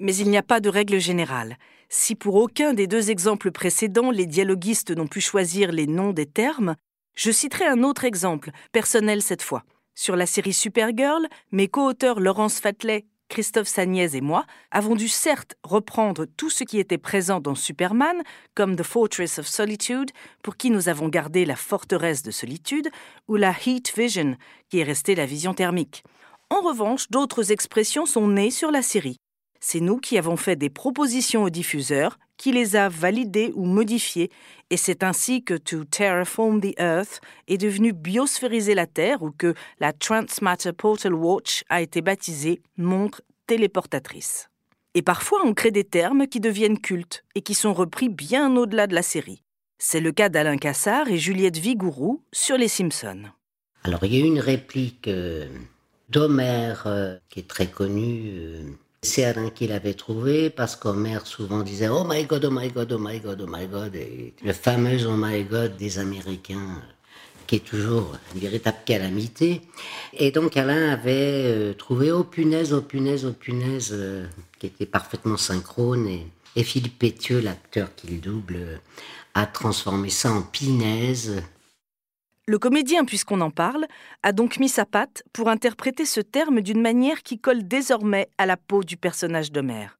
Mais 0.00 0.14
il 0.16 0.28
n'y 0.30 0.36
a 0.36 0.42
pas 0.42 0.60
de 0.60 0.68
règle 0.68 0.98
générale. 0.98 1.56
Si 1.88 2.14
pour 2.14 2.34
aucun 2.34 2.74
des 2.74 2.86
deux 2.86 3.10
exemples 3.10 3.52
précédents 3.52 4.10
les 4.10 4.26
dialoguistes 4.26 4.90
n'ont 4.90 5.06
pu 5.06 5.20
choisir 5.20 5.70
les 5.70 5.86
noms 5.86 6.12
des 6.12 6.26
termes, 6.26 6.76
je 7.14 7.30
citerai 7.30 7.66
un 7.66 7.82
autre 7.82 8.04
exemple, 8.04 8.50
personnel 8.72 9.22
cette 9.22 9.42
fois. 9.42 9.62
Sur 9.94 10.16
la 10.16 10.26
série 10.26 10.52
Supergirl, 10.52 11.26
mes 11.52 11.68
co-auteurs 11.68 12.18
Laurence 12.18 12.58
Fatlet, 12.58 13.06
Christophe 13.28 13.68
Sagnès 13.68 14.14
et 14.14 14.20
moi 14.20 14.44
avons 14.70 14.94
dû 14.94 15.08
certes 15.08 15.56
reprendre 15.62 16.26
tout 16.36 16.50
ce 16.50 16.64
qui 16.64 16.78
était 16.78 16.98
présent 16.98 17.40
dans 17.40 17.54
Superman, 17.54 18.22
comme 18.54 18.76
The 18.76 18.82
Fortress 18.82 19.38
of 19.38 19.46
Solitude, 19.46 20.10
pour 20.42 20.56
qui 20.56 20.70
nous 20.70 20.88
avons 20.88 21.08
gardé 21.08 21.44
la 21.44 21.56
forteresse 21.56 22.22
de 22.22 22.30
solitude, 22.30 22.90
ou 23.28 23.36
la 23.36 23.52
Heat 23.52 23.92
Vision, 23.96 24.36
qui 24.68 24.80
est 24.80 24.84
restée 24.84 25.14
la 25.14 25.26
vision 25.26 25.54
thermique. 25.54 26.04
En 26.50 26.60
revanche, 26.60 27.10
d'autres 27.10 27.50
expressions 27.50 28.06
sont 28.06 28.28
nées 28.28 28.50
sur 28.50 28.70
la 28.70 28.82
série. 28.82 29.16
C'est 29.60 29.80
nous 29.80 29.98
qui 29.98 30.18
avons 30.18 30.36
fait 30.36 30.56
des 30.56 30.70
propositions 30.70 31.44
au 31.44 31.50
diffuseur, 31.50 32.18
qui 32.36 32.52
les 32.52 32.76
a 32.76 32.88
validées 32.88 33.52
ou 33.54 33.64
modifiées, 33.64 34.30
et 34.70 34.76
c'est 34.76 35.02
ainsi 35.02 35.44
que 35.44 35.54
To 35.54 35.84
Terraform 35.84 36.60
the 36.60 36.74
Earth 36.78 37.20
est 37.48 37.58
devenu 37.58 37.92
Biosphériser 37.92 38.74
la 38.74 38.86
Terre 38.86 39.22
ou 39.22 39.30
que 39.30 39.54
la 39.78 39.92
Transmatter 39.92 40.72
Portal 40.72 41.14
Watch 41.14 41.62
a 41.68 41.80
été 41.80 42.00
baptisée 42.00 42.60
Montre 42.76 43.22
téléportatrice. 43.46 44.48
Et 44.94 45.02
parfois 45.02 45.40
on 45.44 45.54
crée 45.54 45.70
des 45.70 45.84
termes 45.84 46.26
qui 46.26 46.40
deviennent 46.40 46.80
cultes 46.80 47.24
et 47.34 47.42
qui 47.42 47.54
sont 47.54 47.74
repris 47.74 48.08
bien 48.08 48.56
au-delà 48.56 48.86
de 48.86 48.94
la 48.94 49.02
série. 49.02 49.42
C'est 49.78 50.00
le 50.00 50.12
cas 50.12 50.28
d'Alain 50.28 50.56
Cassard 50.56 51.08
et 51.08 51.18
Juliette 51.18 51.58
Vigourou 51.58 52.22
sur 52.32 52.56
Les 52.56 52.68
Simpsons. 52.68 53.24
Alors 53.82 54.04
il 54.04 54.14
y 54.14 54.22
a 54.22 54.24
une 54.24 54.40
réplique 54.40 55.08
euh, 55.08 55.48
d'Homer 56.08 56.74
euh, 56.86 57.18
qui 57.28 57.40
est 57.40 57.48
très 57.48 57.66
connue. 57.66 58.30
Euh, 58.32 58.62
c'est 59.04 59.24
Alain 59.24 59.50
qui 59.50 59.66
l'avait 59.66 59.94
trouvé 59.94 60.50
parce 60.50 60.76
qu'Homer 60.76 61.18
souvent 61.24 61.62
disait 61.62 61.88
Oh 61.88 62.04
my 62.08 62.24
god, 62.24 62.44
oh 62.44 62.50
my 62.50 62.68
god, 62.70 62.92
oh 62.92 62.98
my 62.98 63.20
god, 63.20 63.40
oh 63.42 63.46
my 63.48 63.66
god. 63.66 63.94
Et 63.94 64.34
le 64.42 64.52
fameux 64.52 65.06
Oh 65.06 65.16
my 65.16 65.44
god 65.44 65.76
des 65.76 65.98
Américains 65.98 66.82
qui 67.46 67.56
est 67.56 67.64
toujours 67.64 68.12
une 68.34 68.40
véritable 68.40 68.78
calamité. 68.84 69.60
Et 70.14 70.30
donc 70.30 70.56
Alain 70.56 70.90
avait 70.90 71.44
euh, 71.44 71.74
trouvé 71.74 72.10
Oh 72.12 72.24
punaise, 72.24 72.72
oh 72.72 72.80
punaise, 72.80 73.24
oh 73.26 73.32
punaise, 73.32 73.90
euh, 73.92 74.26
qui 74.58 74.66
était 74.66 74.86
parfaitement 74.86 75.36
synchrone. 75.36 76.08
Et, 76.56 76.62
Philippe 76.62 77.00
Pétieux, 77.00 77.40
l'acteur 77.40 77.94
qui 77.96 78.06
le 78.06 78.18
double, 78.18 78.80
a 79.34 79.44
transformé 79.44 80.08
ça 80.08 80.32
en 80.32 80.42
pinaise 80.42 81.42
le 82.46 82.58
comédien, 82.58 83.06
puisqu'on 83.06 83.40
en 83.40 83.50
parle, 83.50 83.86
a 84.22 84.32
donc 84.32 84.58
mis 84.58 84.68
sa 84.68 84.84
patte 84.84 85.22
pour 85.32 85.48
interpréter 85.48 86.04
ce 86.04 86.20
terme 86.20 86.60
d'une 86.60 86.82
manière 86.82 87.22
qui 87.22 87.38
colle 87.38 87.66
désormais 87.66 88.28
à 88.36 88.44
la 88.44 88.58
peau 88.58 88.84
du 88.84 88.98
personnage 88.98 89.50
d'Homère. 89.50 89.98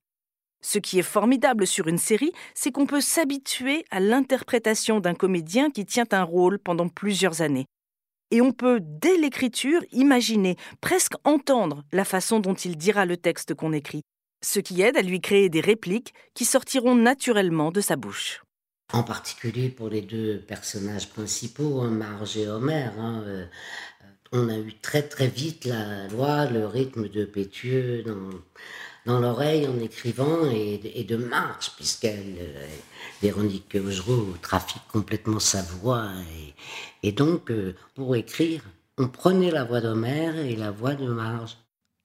Ce 0.62 0.78
qui 0.78 0.98
est 0.98 1.02
formidable 1.02 1.66
sur 1.66 1.88
une 1.88 1.98
série, 1.98 2.32
c'est 2.54 2.70
qu'on 2.70 2.86
peut 2.86 3.00
s'habituer 3.00 3.84
à 3.90 4.00
l'interprétation 4.00 5.00
d'un 5.00 5.14
comédien 5.14 5.70
qui 5.70 5.86
tient 5.86 6.06
un 6.12 6.22
rôle 6.22 6.58
pendant 6.58 6.88
plusieurs 6.88 7.40
années. 7.40 7.66
Et 8.30 8.40
on 8.40 8.52
peut, 8.52 8.80
dès 8.82 9.16
l'écriture, 9.16 9.82
imaginer, 9.92 10.56
presque 10.80 11.14
entendre 11.24 11.84
la 11.92 12.04
façon 12.04 12.40
dont 12.40 12.54
il 12.54 12.76
dira 12.76 13.06
le 13.06 13.16
texte 13.16 13.54
qu'on 13.54 13.72
écrit, 13.72 14.02
ce 14.42 14.60
qui 14.60 14.82
aide 14.82 14.96
à 14.96 15.02
lui 15.02 15.20
créer 15.20 15.48
des 15.48 15.60
répliques 15.60 16.12
qui 16.34 16.44
sortiront 16.44 16.94
naturellement 16.94 17.70
de 17.70 17.80
sa 17.80 17.96
bouche 17.96 18.42
en 18.92 19.02
particulier 19.02 19.70
pour 19.70 19.88
les 19.88 20.02
deux 20.02 20.38
personnages 20.38 21.08
principaux, 21.08 21.80
hein, 21.80 21.90
Marge 21.90 22.36
et 22.36 22.48
Homer. 22.48 22.90
Hein, 22.98 23.22
euh, 23.26 23.46
on 24.32 24.48
a 24.48 24.58
eu 24.58 24.74
très 24.82 25.02
très 25.02 25.28
vite 25.28 25.64
la 25.64 26.08
voix, 26.08 26.46
le 26.46 26.66
rythme 26.66 27.08
de 27.08 27.24
Pétieux 27.24 28.04
dans 29.06 29.20
l'oreille 29.20 29.68
en 29.68 29.78
écrivant 29.78 30.46
et, 30.50 31.04
de 31.04 31.16
marche, 31.16 31.72
puisqu'elle, 31.76 32.36
euh, 32.40 32.66
Véronique 33.22 33.76
Augereau, 33.76 34.34
trafique 34.42 34.82
complètement 34.92 35.38
sa 35.38 35.62
voix. 35.62 36.10
Et, 37.02 37.12
donc, 37.12 37.50
euh, 37.50 37.74
pour 37.94 38.16
écrire, 38.16 38.62
on 38.98 39.08
prenait 39.08 39.50
la 39.50 39.64
voix 39.64 39.80
d'Homère 39.80 40.36
et 40.36 40.56
la 40.56 40.70
voix 40.70 40.94
de 40.94 41.06
Marge. 41.06 41.56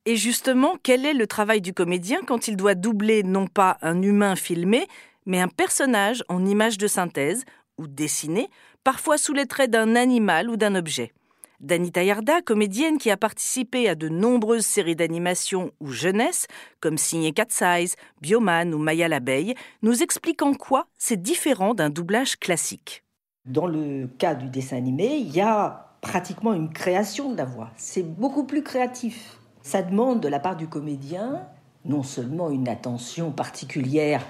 Et 0.05 0.15
justement, 0.15 0.77
quel 0.81 1.05
est 1.05 1.13
le 1.13 1.27
travail 1.27 1.62
du 1.62 1.74
comédien 1.74 2.19
quand 2.25 2.48
il 2.48 2.57
doit 2.57 2.75
doubler 2.75 3.24
non 3.24 3.48
pas 3.48 3.77
un 3.81 4.01
humain 4.01 4.36
filmé, 4.36 4.88
mais 5.29 5.39
un 5.39 5.48
personnage 5.48 6.24
en 6.27 6.43
image 6.43 6.79
de 6.79 6.88
synthèse 6.88 7.45
ou 7.77 7.88
dessiné, 7.88 8.50
parfois 8.83 9.19
sous 9.19 9.31
les 9.31 9.45
traits 9.45 9.69
d'un 9.69 9.95
animal 9.95 10.50
ou 10.50 10.57
d'un 10.57 10.74
objet 10.74 11.13
Danita 11.59 12.03
Yarda, 12.03 12.41
comédienne 12.41 12.98
qui 12.98 13.12
a 13.12 13.17
participé 13.17 13.89
à 13.89 13.95
de 13.95 14.07
nombreuses 14.07 14.65
séries 14.65 14.95
d'animation 14.95 15.71
ou 15.81 15.91
jeunesse, 15.91 16.48
comme 16.79 16.98
Signé 16.98 17.33
Cat 17.33 17.48
Size, 17.50 17.95
Bioman 18.21 18.74
ou 18.74 18.77
Maya 18.77 19.09
l'abeille, 19.09 19.55
nous 19.81 20.01
explique 20.01 20.41
en 20.41 20.53
quoi 20.53 20.88
c'est 20.98 21.21
différent 21.21 21.74
d'un 21.74 21.89
doublage 21.89 22.38
classique. 22.38 23.03
Dans 23.45 23.67
le 23.67 24.07
cas 24.07 24.36
du 24.36 24.48
dessin 24.48 24.77
animé, 24.77 25.17
il 25.17 25.36
y 25.36 25.41
a 25.41 25.98
pratiquement 26.01 26.53
une 26.53 26.71
création 26.71 27.29
de 27.31 27.38
la 27.38 27.45
voix. 27.45 27.71
C'est 27.75 28.03
beaucoup 28.03 28.45
plus 28.45 28.63
créatif. 28.63 29.38
Ça 29.62 29.81
demande 29.81 30.21
de 30.21 30.29
la 30.29 30.39
part 30.39 30.55
du 30.55 30.67
comédien 30.67 31.45
non 31.86 32.03
seulement 32.03 32.50
une 32.50 32.67
attention 32.67 33.31
particulière 33.31 34.25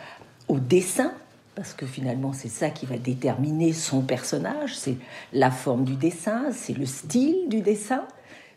au 0.50 0.60
dessin, 0.60 1.14
parce 1.56 1.74
que 1.74 1.86
finalement 1.86 2.34
c'est 2.34 2.50
ça 2.50 2.70
qui 2.70 2.86
va 2.86 2.98
déterminer 2.98 3.72
son 3.72 4.02
personnage, 4.02 4.76
c'est 4.76 4.98
la 5.32 5.52
forme 5.52 5.86
du 5.86 5.96
dessin, 5.96 6.52
c'est 6.52 6.78
le 6.78 6.86
style 6.86 7.48
du 7.48 7.62
dessin. 7.62 8.04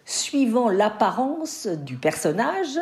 Suivant 0.04 0.68
l'apparence 0.68 1.68
du 1.68 1.96
personnage, 1.96 2.78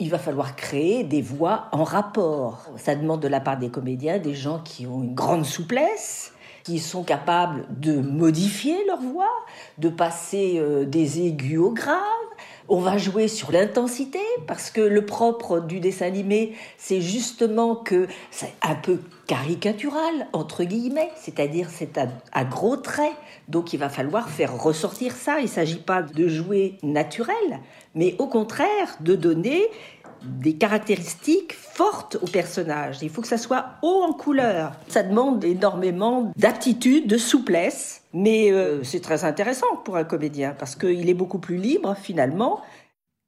il 0.00 0.10
va 0.10 0.18
falloir 0.18 0.56
créer 0.56 1.04
des 1.04 1.22
voix 1.22 1.68
en 1.70 1.84
rapport. 1.84 2.66
Ça 2.76 2.96
demande 2.96 3.20
de 3.20 3.28
la 3.28 3.38
part 3.38 3.58
des 3.58 3.68
comédiens 3.68 4.18
des 4.18 4.34
gens 4.34 4.58
qui 4.58 4.84
ont 4.86 5.04
une 5.04 5.14
grande 5.14 5.44
souplesse, 5.44 6.32
qui 6.64 6.80
sont 6.80 7.04
capables 7.04 7.66
de 7.70 8.00
modifier 8.00 8.84
leur 8.86 9.00
voix, 9.00 9.30
de 9.78 9.88
passer 9.88 10.54
euh, 10.56 10.84
des 10.84 11.20
aigus 11.20 11.58
au 11.58 11.70
grave, 11.70 11.98
on 12.72 12.80
va 12.80 12.96
jouer 12.96 13.28
sur 13.28 13.52
l'intensité 13.52 14.18
parce 14.46 14.70
que 14.70 14.80
le 14.80 15.04
propre 15.04 15.60
du 15.60 15.78
dessin 15.78 16.06
animé, 16.06 16.54
c'est 16.78 17.02
justement 17.02 17.76
que 17.76 18.06
c'est 18.30 18.54
un 18.62 18.74
peu 18.74 18.98
caricatural, 19.26 20.26
entre 20.32 20.64
guillemets, 20.64 21.10
c'est-à-dire 21.16 21.68
c'est 21.68 21.98
à, 22.32 22.44
gros 22.44 22.78
traits. 22.78 23.12
Donc 23.48 23.74
il 23.74 23.76
va 23.76 23.90
falloir 23.90 24.30
faire 24.30 24.58
ressortir 24.58 25.14
ça. 25.14 25.40
Il 25.40 25.44
ne 25.44 25.48
s'agit 25.48 25.80
pas 25.80 26.00
de 26.00 26.28
jouer 26.28 26.78
naturel, 26.82 27.60
mais 27.94 28.16
au 28.18 28.26
contraire 28.26 28.96
de 29.00 29.16
donner 29.16 29.66
des 30.24 30.54
caractéristiques 30.54 31.54
fortes 31.54 32.18
au 32.22 32.26
personnage. 32.26 32.98
Il 33.02 33.10
faut 33.10 33.22
que 33.22 33.28
ça 33.28 33.38
soit 33.38 33.66
haut 33.82 34.02
en 34.02 34.12
couleur. 34.12 34.72
Ça 34.88 35.02
demande 35.02 35.44
énormément 35.44 36.32
d'aptitude, 36.36 37.06
de 37.06 37.18
souplesse, 37.18 38.02
mais 38.12 38.50
euh, 38.52 38.82
c'est 38.82 39.00
très 39.00 39.24
intéressant 39.24 39.76
pour 39.84 39.96
un 39.96 40.04
comédien 40.04 40.54
parce 40.58 40.76
qu'il 40.76 41.08
est 41.08 41.14
beaucoup 41.14 41.38
plus 41.38 41.56
libre 41.56 41.94
finalement. 41.94 42.60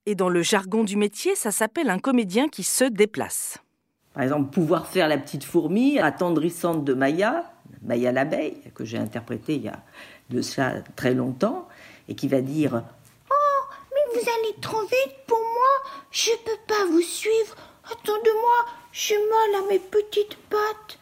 Et 0.06 0.14
dans 0.14 0.28
le 0.28 0.42
jargon 0.42 0.84
du 0.84 0.96
métier, 0.96 1.34
ça 1.34 1.50
s'appelle 1.50 1.88
un 1.88 1.98
comédien 1.98 2.48
qui 2.48 2.62
se 2.62 2.84
déplace. 2.84 3.58
Par 4.12 4.22
exemple, 4.22 4.50
pouvoir 4.50 4.86
faire 4.86 5.08
la 5.08 5.18
petite 5.18 5.44
fourmi 5.44 5.98
attendrissante 5.98 6.84
de 6.84 6.94
Maya, 6.94 7.50
Maya 7.82 8.12
l'abeille, 8.12 8.58
que 8.74 8.84
j'ai 8.84 8.98
interprétée 8.98 9.56
il 9.56 9.62
y 9.62 9.68
a 9.68 9.82
de 10.30 10.40
ça 10.40 10.74
très 10.94 11.14
longtemps, 11.14 11.66
et 12.08 12.14
qui 12.14 12.28
va 12.28 12.40
dire 12.40 12.82
vous 14.14 14.20
allez 14.20 14.54
trop 14.60 14.82
vite 14.82 15.16
pour 15.26 15.38
moi, 15.38 15.92
je 16.10 16.30
peux 16.44 16.58
pas 16.66 16.84
vous 16.86 17.02
suivre, 17.02 17.56
attendez-moi, 17.84 18.66
j'ai 18.92 19.18
mal 19.18 19.62
à 19.62 19.66
mes 19.68 19.78
petites 19.78 20.36
pattes. 20.48 20.98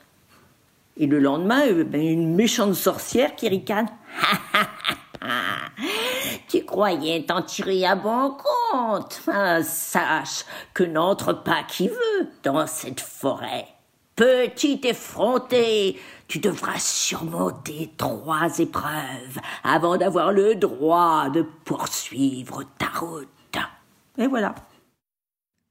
Et 0.97 1.07
le 1.07 1.19
lendemain, 1.19 1.67
euh, 1.69 1.85
ben, 1.85 2.01
une 2.01 2.35
méchante 2.35 2.75
sorcière 2.75 3.35
qui 3.35 3.49
ricane. 3.49 3.89
tu 6.49 6.65
croyais 6.65 7.25
t'en 7.27 7.43
tirer 7.43 7.85
à 7.87 7.95
bon 7.95 8.37
compte. 8.37 9.21
Sache 9.63 10.45
que 10.75 10.85
n'entre 10.85 11.33
pas 11.33 11.63
qui 11.65 11.89
veut 11.89 12.29
dans 12.43 12.67
cette 12.67 13.01
forêt. 13.01 13.67
Petit 14.17 14.81
effronté, 14.85 15.99
tu 16.33 16.39
devras 16.39 16.79
surmonter 16.79 17.91
trois 17.99 18.59
épreuves 18.59 19.39
avant 19.65 19.99
d'avoir 19.99 20.33
le 20.33 20.55
droit 20.55 21.29
de 21.29 21.43
poursuivre 21.43 22.65
ta 22.79 22.87
route. 22.87 23.29
Et 24.17 24.27
voilà. 24.27 24.55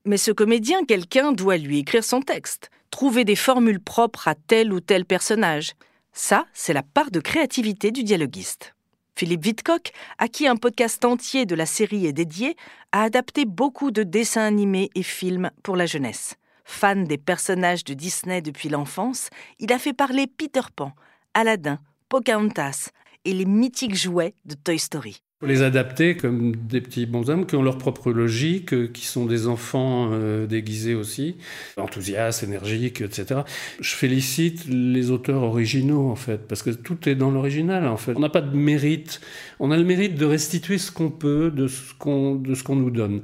Mais 0.06 0.18
ce 0.18 0.30
comédien, 0.30 0.86
quelqu'un 0.86 1.32
doit 1.32 1.58
lui 1.58 1.80
écrire 1.80 2.04
son 2.04 2.22
texte, 2.22 2.70
trouver 2.92 3.26
des 3.26 3.36
formules 3.36 3.80
propres 3.80 4.28
à 4.28 4.36
tel 4.36 4.72
ou 4.72 4.80
tel 4.80 5.06
personnage. 5.06 5.72
Ça, 6.14 6.46
c'est 6.54 6.74
la 6.74 6.84
part 6.84 7.10
de 7.10 7.22
créativité 7.22 7.90
du 7.90 8.04
dialoguiste. 8.04 8.76
Philippe 9.16 9.44
Vidcock, 9.44 9.92
à 10.20 10.28
qui 10.28 10.48
un 10.48 10.58
podcast 10.58 11.04
entier 11.06 11.48
de 11.48 11.56
la 11.56 11.66
série 11.66 12.06
est 12.06 12.14
dédié, 12.14 12.56
a 12.92 13.02
adapté 13.02 13.46
beaucoup 13.46 13.90
de 13.90 14.04
dessins 14.04 14.46
animés 14.46 14.92
et 14.94 15.02
films 15.02 15.50
pour 15.64 15.76
la 15.76 15.88
jeunesse. 15.88 16.36
Fan 16.64 17.06
des 17.06 17.18
personnages 17.18 17.84
de 17.84 17.94
Disney 17.94 18.42
depuis 18.42 18.70
l'enfance, 18.70 19.30
il 19.60 19.72
a 19.74 19.80
fait 19.80 19.94
parler 19.94 20.28
Peter 20.28 20.62
Pan, 20.76 20.94
Aladdin, 21.34 21.80
Pocahontas 22.10 22.90
et 23.26 23.34
les 23.34 23.46
mythiques 23.46 23.96
jouets 23.96 24.34
de 24.46 24.56
Toy 24.56 24.80
Story 24.80 25.22
les 25.44 25.64
adapter 25.64 26.16
comme 26.16 26.56
des 26.56 26.82
petits 26.82 27.06
bonshommes 27.06 27.46
qui 27.46 27.56
ont 27.56 27.64
leur 27.64 27.78
propre 27.78 28.12
logique, 28.12 28.92
qui 28.94 29.06
sont 29.06 29.26
des 29.26 29.48
enfants 29.48 30.10
euh, 30.12 30.46
déguisés 30.46 30.94
aussi, 30.94 31.38
enthousiastes, 31.78 32.44
énergiques, 32.44 33.02
etc. 33.02 33.42
Je 33.80 33.96
félicite 33.96 34.66
les 34.68 35.10
auteurs 35.10 35.42
originaux 35.44 36.10
en 36.10 36.16
fait, 36.16 36.48
parce 36.48 36.62
que 36.62 36.70
tout 36.70 37.10
est 37.10 37.16
dans 37.16 37.32
l'original 37.32 37.88
en 37.88 37.98
fait. 37.98 38.14
On 38.16 38.20
n'a 38.20 38.30
pas 38.30 38.42
de 38.42 38.56
mérite, 38.56 39.22
on 39.60 39.72
a 39.72 39.78
le 39.78 39.84
mérite 39.84 40.16
de 40.16 40.26
restituer 40.26 40.78
ce 40.78 40.92
qu'on 40.92 41.10
peut 41.10 41.52
de 41.52 41.68
ce 41.68 41.94
qu'on 41.98 42.36
de 42.36 42.54
ce 42.54 42.64
qu'on 42.64 42.76
nous 42.76 42.92
donne. 42.92 43.22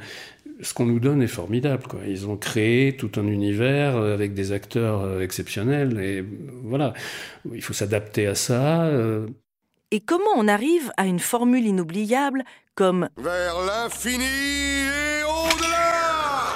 Ce 0.62 0.74
qu'on 0.74 0.86
nous 0.86 1.00
donne 1.00 1.22
est 1.22 1.28
formidable. 1.28 1.84
Quoi. 1.88 2.00
Ils 2.08 2.28
ont 2.28 2.38
créé 2.38 2.96
tout 2.96 3.12
un 3.18 3.28
univers 3.28 3.96
avec 3.98 4.34
des 4.34 4.52
acteurs 4.52 5.02
euh, 5.02 5.22
exceptionnels 5.22 6.00
et 6.00 6.26
voilà. 6.64 6.94
Il 7.54 7.62
faut 7.62 7.74
s'adapter 7.74 8.28
à 8.28 8.36
ça. 8.36 8.86
Euh, 8.86 9.28
et 9.92 10.00
comment 10.00 10.32
on 10.36 10.48
arrive 10.48 10.92
à 10.98 11.06
une 11.06 11.20
formule 11.20 11.66
inoubliable 11.66 12.44
comme 12.76 13.08
Vers 13.18 13.56
l'infini 13.66 14.26
et 14.26 15.24
au-delà 15.24 16.54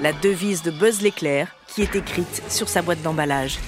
La 0.00 0.12
devise 0.12 0.62
de 0.62 0.70
Buzz 0.70 1.02
l'éclair 1.02 1.54
qui 1.66 1.82
est 1.82 1.94
écrite 1.94 2.42
sur 2.48 2.68
sa 2.68 2.82
boîte 2.82 3.02
d'emballage. 3.02 3.58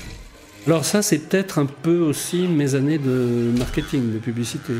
Alors 0.67 0.85
ça, 0.85 1.03
c'est 1.03 1.19
peut-être 1.19 1.59
un 1.59 1.67
peu 1.67 1.99
aussi 1.99 2.47
mes 2.47 2.77
années 2.77 2.99
de 2.99 3.53
marketing, 3.59 4.13
de 4.13 4.19
publicité, 4.19 4.75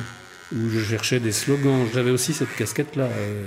où 0.55 0.69
je 0.71 0.81
cherchais 0.81 1.21
des 1.21 1.33
slogans. 1.33 1.87
J'avais 1.93 2.11
aussi 2.11 2.33
cette 2.33 2.55
casquette-là. 2.55 3.05
Euh, 3.05 3.47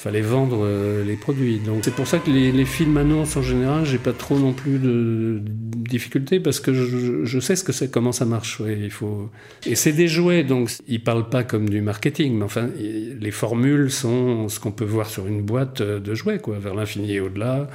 fallait 0.00 0.22
vendre 0.22 0.64
euh, 0.64 1.04
les 1.04 1.16
produits. 1.16 1.58
Donc 1.58 1.84
c'est 1.84 1.94
pour 1.94 2.06
ça 2.06 2.18
que 2.18 2.30
les, 2.30 2.64
films 2.64 2.96
annonces 2.96 3.36
en 3.36 3.42
général, 3.42 3.84
j'ai 3.84 3.98
pas 3.98 4.14
trop 4.14 4.38
non 4.38 4.54
plus 4.54 4.78
de, 4.78 5.42
difficultés 5.42 6.40
parce 6.40 6.58
que 6.58 6.72
je, 6.72 7.40
sais 7.40 7.90
comment 7.90 8.12
ça 8.12 8.24
marche. 8.24 8.62
il 8.66 8.90
faut. 8.90 9.28
Et 9.66 9.74
c'est 9.74 9.92
des 9.92 10.08
jouets, 10.08 10.42
donc 10.42 10.70
ils 10.88 11.04
parlent 11.04 11.28
pas 11.28 11.44
comme 11.44 11.68
du 11.68 11.82
marketing, 11.82 12.38
mais 12.38 12.44
enfin 12.44 12.70
les 12.78 13.30
formules 13.30 13.90
sont 13.90 14.48
ce 14.48 14.58
qu'on 14.58 14.72
peut 14.72 14.86
voir 14.86 15.10
sur 15.10 15.26
une 15.26 15.42
boîte 15.42 15.82
de 15.82 16.14
jouets, 16.14 16.38
quoi, 16.38 16.58
vers 16.58 16.74
l'infini 16.74 17.12
et 17.12 17.20
au-delà. 17.20 17.68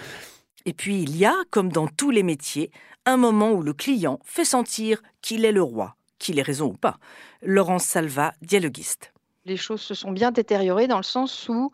Et 0.66 0.74
puis 0.74 1.04
il 1.04 1.16
y 1.16 1.26
a, 1.26 1.36
comme 1.52 1.72
dans 1.72 1.88
tous 1.88 2.10
les 2.10 2.24
métiers, 2.24 2.72
un 3.06 3.18
moment 3.18 3.52
où 3.52 3.62
le 3.62 3.74
client 3.74 4.20
fait 4.24 4.46
sentir 4.46 5.04
qu'il 5.22 5.46
est 5.46 5.52
le 5.52 5.62
roi, 5.62 5.96
qu'il 6.20 6.40
ait 6.40 6.44
raison 6.44 6.68
ou 6.68 6.78
pas. 6.78 6.98
Laurence 7.42 7.86
Salva, 7.86 8.34
dialoguiste. 8.42 9.14
Les 9.46 9.58
choses 9.58 9.82
se 9.82 9.94
sont 9.94 10.12
bien 10.12 10.32
détériorées 10.32 10.88
dans 10.88 10.98
le 10.98 11.04
sens 11.04 11.50
où 11.50 11.72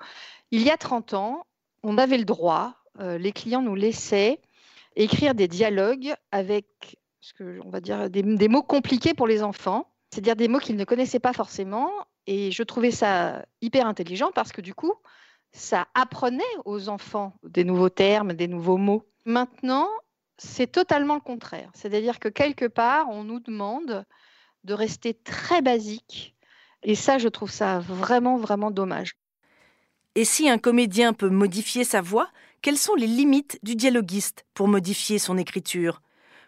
il 0.52 0.62
y 0.62 0.70
a 0.70 0.78
30 0.78 1.14
ans, 1.14 1.46
on 1.84 1.98
avait 1.98 2.18
le 2.18 2.26
droit, 2.26 2.76
euh, 3.00 3.18
les 3.18 3.32
clients 3.32 3.62
nous 3.62 3.76
laissaient 3.76 4.40
écrire 4.96 5.34
des 5.34 5.48
dialogues 5.48 6.14
avec 6.32 6.66
on 7.40 7.70
va 7.70 7.82
dire 7.82 8.10
des, 8.10 8.24
mots 8.24 8.64
compliqués 8.64 9.14
pour 9.14 9.28
les 9.28 9.44
enfants, 9.44 9.88
c'est-à-dire 10.12 10.36
des 10.36 10.48
mots 10.48 10.60
qu'ils 10.60 10.76
ne 10.76 10.84
connaissaient 10.84 11.20
pas 11.20 11.34
forcément. 11.34 11.92
Et 12.28 12.52
je 12.52 12.64
trouvais 12.64 12.92
ça 12.92 13.46
hyper 13.62 13.88
intelligent 13.88 14.32
parce 14.34 14.52
que 14.52 14.62
du 14.62 14.74
coup, 14.74 14.94
ça 15.52 15.88
apprenait 15.94 16.44
aux 16.66 16.90
enfants 16.90 17.34
des 17.44 17.64
nouveaux 17.64 17.90
termes, 17.90 18.34
des 18.34 18.48
nouveaux 18.48 18.78
mots. 18.78 19.06
Maintenant, 19.26 19.88
c'est 20.38 20.72
totalement 20.72 21.16
le 21.16 21.22
contraire. 21.22 21.70
C'est-à-dire 21.74 22.20
que 22.20 22.30
quelque 22.30 22.66
part, 22.66 23.10
on 23.10 23.24
nous 23.24 23.40
demande 23.40 24.06
de 24.63 24.74
rester 24.74 25.13
très 25.13 25.62
basique. 25.62 26.36
Et 26.84 26.96
ça, 26.96 27.18
je 27.18 27.27
trouve 27.27 27.51
ça 27.51 27.80
vraiment, 27.80 28.38
vraiment 28.38 28.72
dommage. 28.72 29.13
Et 30.15 30.25
si 30.25 30.50
un 30.50 30.58
comédien 30.58 31.13
peut 31.13 31.30
modifier 31.30 31.84
sa 31.84 32.01
voix, 32.01 32.30
quelles 32.62 32.77
sont 32.77 32.96
les 32.96 33.08
limites 33.08 33.60
du 33.63 33.75
dialoguiste 33.75 34.46
pour 34.53 34.68
modifier 34.68 35.20
son 35.20 35.38
écriture? 35.38 36.01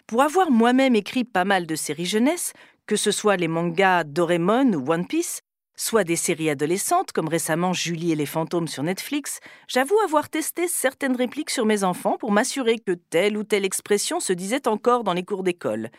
Pour 0.05 0.21
avoir 0.21 0.51
moi-même 0.51 0.95
écrit 0.95 1.23
pas 1.23 1.45
mal 1.45 1.65
de 1.65 1.75
séries 1.75 2.05
jeunesse, 2.05 2.53
que 2.85 2.95
ce 2.95 3.11
soit 3.11 3.37
les 3.37 3.47
mangas 3.47 4.03
Doraemon 4.03 4.73
ou 4.73 4.91
One 4.91 5.07
Piece, 5.07 5.41
soit 5.75 6.03
des 6.03 6.17
séries 6.17 6.49
adolescentes, 6.49 7.13
comme 7.13 7.27
récemment 7.29 7.73
Julie 7.73 8.11
et 8.11 8.15
les 8.15 8.25
fantômes 8.25 8.67
sur 8.67 8.83
Netflix, 8.83 9.39
j'avoue 9.67 9.99
avoir 10.03 10.29
testé 10.29 10.67
certaines 10.67 11.15
répliques 11.15 11.49
sur 11.49 11.65
mes 11.65 11.83
enfants 11.83 12.17
pour 12.17 12.31
m'assurer 12.31 12.79
que 12.79 12.91
telle 12.91 13.37
ou 13.37 13.43
telle 13.43 13.65
expression 13.65 14.19
se 14.19 14.33
disait 14.33 14.67
encore 14.67 15.03
dans 15.03 15.13
les 15.13 15.23
cours 15.23 15.43
d'école, 15.43 15.89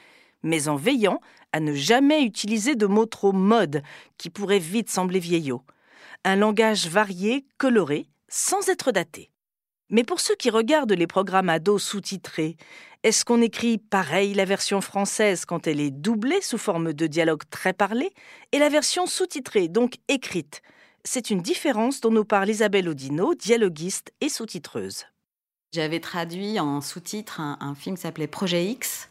mais 0.45 0.69
en 0.69 0.77
veillant 0.77 1.21
à 1.53 1.59
ne 1.59 1.73
jamais 1.73 2.23
utiliser 2.23 2.77
de 2.77 2.87
mots 2.87 3.07
trop 3.07 3.33
mode 3.33 3.83
qui 4.19 4.31
pourraient 4.31 4.61
vite 4.61 4.91
sembler 4.91 5.19
vieillots. 5.19 5.65
Un 6.23 6.37
langage 6.37 6.89
varié, 6.89 7.45
coloré, 7.59 8.07
sans 8.29 8.69
être 8.69 8.93
daté. 8.93 9.31
Mais 9.91 10.05
pour 10.05 10.21
ceux 10.21 10.35
qui 10.37 10.51
regardent 10.51 10.93
les 10.93 11.07
programmes 11.07 11.49
ados 11.49 11.83
sous-titrés, 11.83 12.57
est-ce 13.03 13.25
qu'on 13.25 13.43
écrit 13.43 13.79
pareil 13.79 14.33
la 14.33 14.45
version 14.45 14.81
française 14.81 15.45
quand 15.45 15.67
elle 15.67 15.81
est 15.81 15.91
doublée 15.91 16.41
sous 16.41 16.59
forme 16.59 16.93
de 16.95 17.07
dialogue 17.07 17.43
très 17.51 17.73
parlé 17.73 18.11
et 18.53 18.59
la 18.59 18.71
version 18.71 19.07
sous-titrée, 19.07 19.69
donc 19.69 19.97
écrite? 20.09 20.63
C'est 21.05 21.29
une 21.29 21.43
différence 21.43 22.01
dont 22.01 22.11
nous 22.11 22.25
parle 22.25 22.49
Isabelle 22.49 22.89
Odino, 22.89 23.35
dialoguiste 23.35 24.13
et 24.23 24.31
sous-titreuse. 24.31 25.05
J'avais 25.75 26.01
traduit 26.01 26.59
en 26.61 26.81
sous-titre 26.81 27.41
un, 27.41 27.75
film 27.75 27.97
qui 27.97 28.03
s'appelait 28.03 28.27
Projet 28.27 28.65
X, 28.65 29.11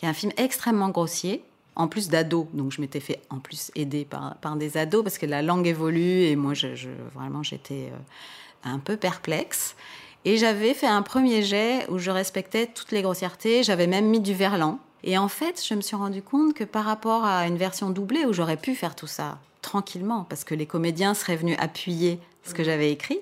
qui 0.00 0.06
est 0.06 0.08
un 0.08 0.14
film 0.14 0.32
extrêmement 0.38 0.88
grossier, 0.88 1.44
en 1.76 1.86
plus 1.86 2.08
d'ados. 2.08 2.46
Donc 2.54 2.72
je 2.72 2.80
m'étais 2.80 3.00
fait 3.00 3.20
en 3.28 3.38
plus 3.38 3.70
aider 3.74 4.06
par, 4.06 4.56
des 4.56 4.78
ados 4.78 5.04
parce 5.04 5.18
que 5.18 5.26
la 5.26 5.42
langue 5.42 5.66
évolue 5.66 6.22
et 6.22 6.36
moi, 6.36 6.54
je, 6.54 6.68
vraiment, 7.14 7.42
j'étais 7.42 7.90
euh, 7.92 7.98
un 8.64 8.78
peu 8.78 8.96
perplexe. 8.96 9.76
Et 10.24 10.38
j'avais 10.38 10.72
fait 10.72 10.86
un 10.86 11.02
premier 11.02 11.42
jet 11.42 11.86
où 11.90 11.98
je 11.98 12.10
respectais 12.10 12.66
toutes 12.66 12.92
les 12.92 13.02
grossièretés, 13.02 13.62
j'avais 13.62 13.86
même 13.86 14.06
mis 14.06 14.20
du 14.20 14.32
verlan. 14.32 14.78
Et 15.04 15.18
en 15.18 15.28
fait, 15.28 15.62
je 15.62 15.74
me 15.74 15.82
suis 15.82 15.96
rendu 15.96 16.22
compte 16.22 16.54
que 16.54 16.64
par 16.64 16.86
rapport 16.86 17.26
à 17.26 17.46
une 17.46 17.58
version 17.58 17.90
doublée 17.90 18.24
où 18.24 18.32
j'aurais 18.32 18.56
pu 18.56 18.74
faire 18.74 18.96
tout 18.96 19.06
ça 19.06 19.36
tranquillement, 19.60 20.24
parce 20.30 20.44
que 20.44 20.54
les 20.54 20.64
comédiens 20.64 21.12
seraient 21.12 21.36
venus 21.36 21.58
appuyer 21.60 22.18
ce 22.44 22.54
que 22.54 22.64
j'avais 22.64 22.90
écrit, 22.90 23.20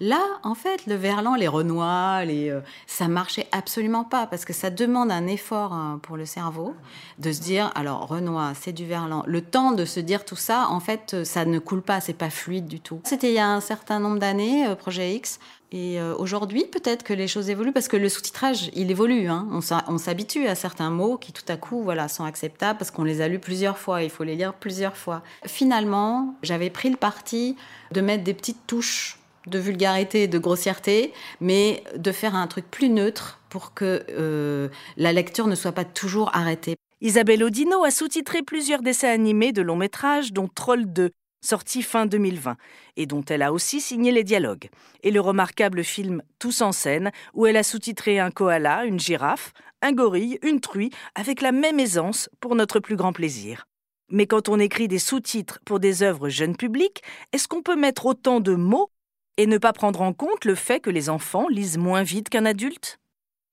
Là, 0.00 0.24
en 0.44 0.54
fait, 0.54 0.86
le 0.86 0.94
verlan, 0.94 1.34
les 1.34 1.48
renois, 1.48 2.24
les, 2.24 2.50
euh, 2.50 2.60
ça 2.86 3.08
marchait 3.08 3.48
absolument 3.50 4.04
pas 4.04 4.28
parce 4.28 4.44
que 4.44 4.52
ça 4.52 4.70
demande 4.70 5.10
un 5.10 5.26
effort 5.26 5.72
hein, 5.72 5.98
pour 6.02 6.16
le 6.16 6.24
cerveau 6.24 6.76
de 7.18 7.32
se 7.32 7.40
dire, 7.40 7.72
alors 7.74 8.06
renois, 8.06 8.52
c'est 8.54 8.72
du 8.72 8.86
verlan. 8.86 9.24
Le 9.26 9.40
temps 9.42 9.72
de 9.72 9.84
se 9.84 9.98
dire 9.98 10.24
tout 10.24 10.36
ça, 10.36 10.68
en 10.68 10.78
fait, 10.78 11.14
euh, 11.14 11.24
ça 11.24 11.44
ne 11.44 11.58
coule 11.58 11.82
pas, 11.82 12.00
c'est 12.00 12.12
pas 12.12 12.30
fluide 12.30 12.68
du 12.68 12.78
tout. 12.78 13.00
C'était 13.02 13.30
il 13.30 13.34
y 13.34 13.40
a 13.40 13.48
un 13.48 13.60
certain 13.60 13.98
nombre 13.98 14.20
d'années, 14.20 14.68
euh, 14.68 14.76
Projet 14.76 15.14
X. 15.14 15.40
Et 15.70 16.00
aujourd'hui, 16.00 16.64
peut-être 16.64 17.02
que 17.02 17.12
les 17.12 17.28
choses 17.28 17.50
évoluent 17.50 17.74
parce 17.74 17.88
que 17.88 17.98
le 17.98 18.08
sous-titrage, 18.08 18.70
il 18.72 18.90
évolue. 18.90 19.28
Hein. 19.28 19.46
On 19.50 19.98
s'habitue 19.98 20.46
à 20.46 20.54
certains 20.54 20.88
mots 20.88 21.18
qui, 21.18 21.30
tout 21.30 21.44
à 21.46 21.58
coup, 21.58 21.82
voilà, 21.82 22.08
sont 22.08 22.24
acceptables 22.24 22.78
parce 22.78 22.90
qu'on 22.90 23.04
les 23.04 23.20
a 23.20 23.28
lus 23.28 23.38
plusieurs 23.38 23.76
fois. 23.76 24.02
Il 24.02 24.08
faut 24.08 24.24
les 24.24 24.34
lire 24.34 24.54
plusieurs 24.54 24.96
fois. 24.96 25.22
Finalement, 25.44 26.36
j'avais 26.42 26.70
pris 26.70 26.88
le 26.88 26.96
parti 26.96 27.54
de 27.92 28.00
mettre 28.00 28.24
des 28.24 28.32
petites 28.32 28.66
touches 28.66 29.18
de 29.48 29.58
vulgarité 29.58 30.24
et 30.24 30.28
de 30.28 30.38
grossièreté, 30.38 31.12
mais 31.40 31.82
de 31.96 32.12
faire 32.12 32.34
un 32.34 32.46
truc 32.46 32.70
plus 32.70 32.88
neutre 32.88 33.40
pour 33.48 33.74
que 33.74 34.04
euh, 34.10 34.68
la 34.96 35.12
lecture 35.12 35.46
ne 35.46 35.54
soit 35.54 35.72
pas 35.72 35.84
toujours 35.84 36.34
arrêtée. 36.34 36.76
Isabelle 37.00 37.44
Odino 37.44 37.84
a 37.84 37.90
sous-titré 37.90 38.42
plusieurs 38.42 38.82
dessins 38.82 39.10
animés 39.10 39.52
de 39.52 39.62
long 39.62 39.76
métrage, 39.76 40.32
dont 40.32 40.48
Troll 40.48 40.86
2, 40.92 41.10
sorti 41.40 41.82
fin 41.82 42.06
2020, 42.06 42.56
et 42.96 43.06
dont 43.06 43.24
elle 43.28 43.42
a 43.42 43.52
aussi 43.52 43.80
signé 43.80 44.10
les 44.10 44.24
dialogues, 44.24 44.68
et 45.02 45.10
le 45.10 45.20
remarquable 45.20 45.84
film 45.84 46.22
Tous 46.38 46.60
en 46.60 46.72
scène, 46.72 47.12
où 47.34 47.46
elle 47.46 47.56
a 47.56 47.62
sous-titré 47.62 48.18
un 48.18 48.30
koala, 48.30 48.84
une 48.84 48.98
girafe, 48.98 49.52
un 49.82 49.92
gorille, 49.92 50.38
une 50.42 50.60
truie, 50.60 50.90
avec 51.14 51.40
la 51.40 51.52
même 51.52 51.78
aisance 51.78 52.28
pour 52.40 52.56
notre 52.56 52.80
plus 52.80 52.96
grand 52.96 53.12
plaisir. 53.12 53.66
Mais 54.10 54.26
quand 54.26 54.48
on 54.48 54.58
écrit 54.58 54.88
des 54.88 54.98
sous-titres 54.98 55.60
pour 55.64 55.80
des 55.80 56.02
œuvres 56.02 56.28
jeunes 56.28 56.56
publics, 56.56 57.02
est-ce 57.32 57.46
qu'on 57.46 57.62
peut 57.62 57.76
mettre 57.76 58.06
autant 58.06 58.40
de 58.40 58.54
mots 58.54 58.90
et 59.38 59.46
ne 59.46 59.56
pas 59.56 59.72
prendre 59.72 60.02
en 60.02 60.12
compte 60.12 60.44
le 60.44 60.54
fait 60.54 60.80
que 60.80 60.90
les 60.90 61.08
enfants 61.08 61.48
lisent 61.48 61.78
moins 61.78 62.02
vite 62.02 62.28
qu'un 62.28 62.44
adulte? 62.44 62.98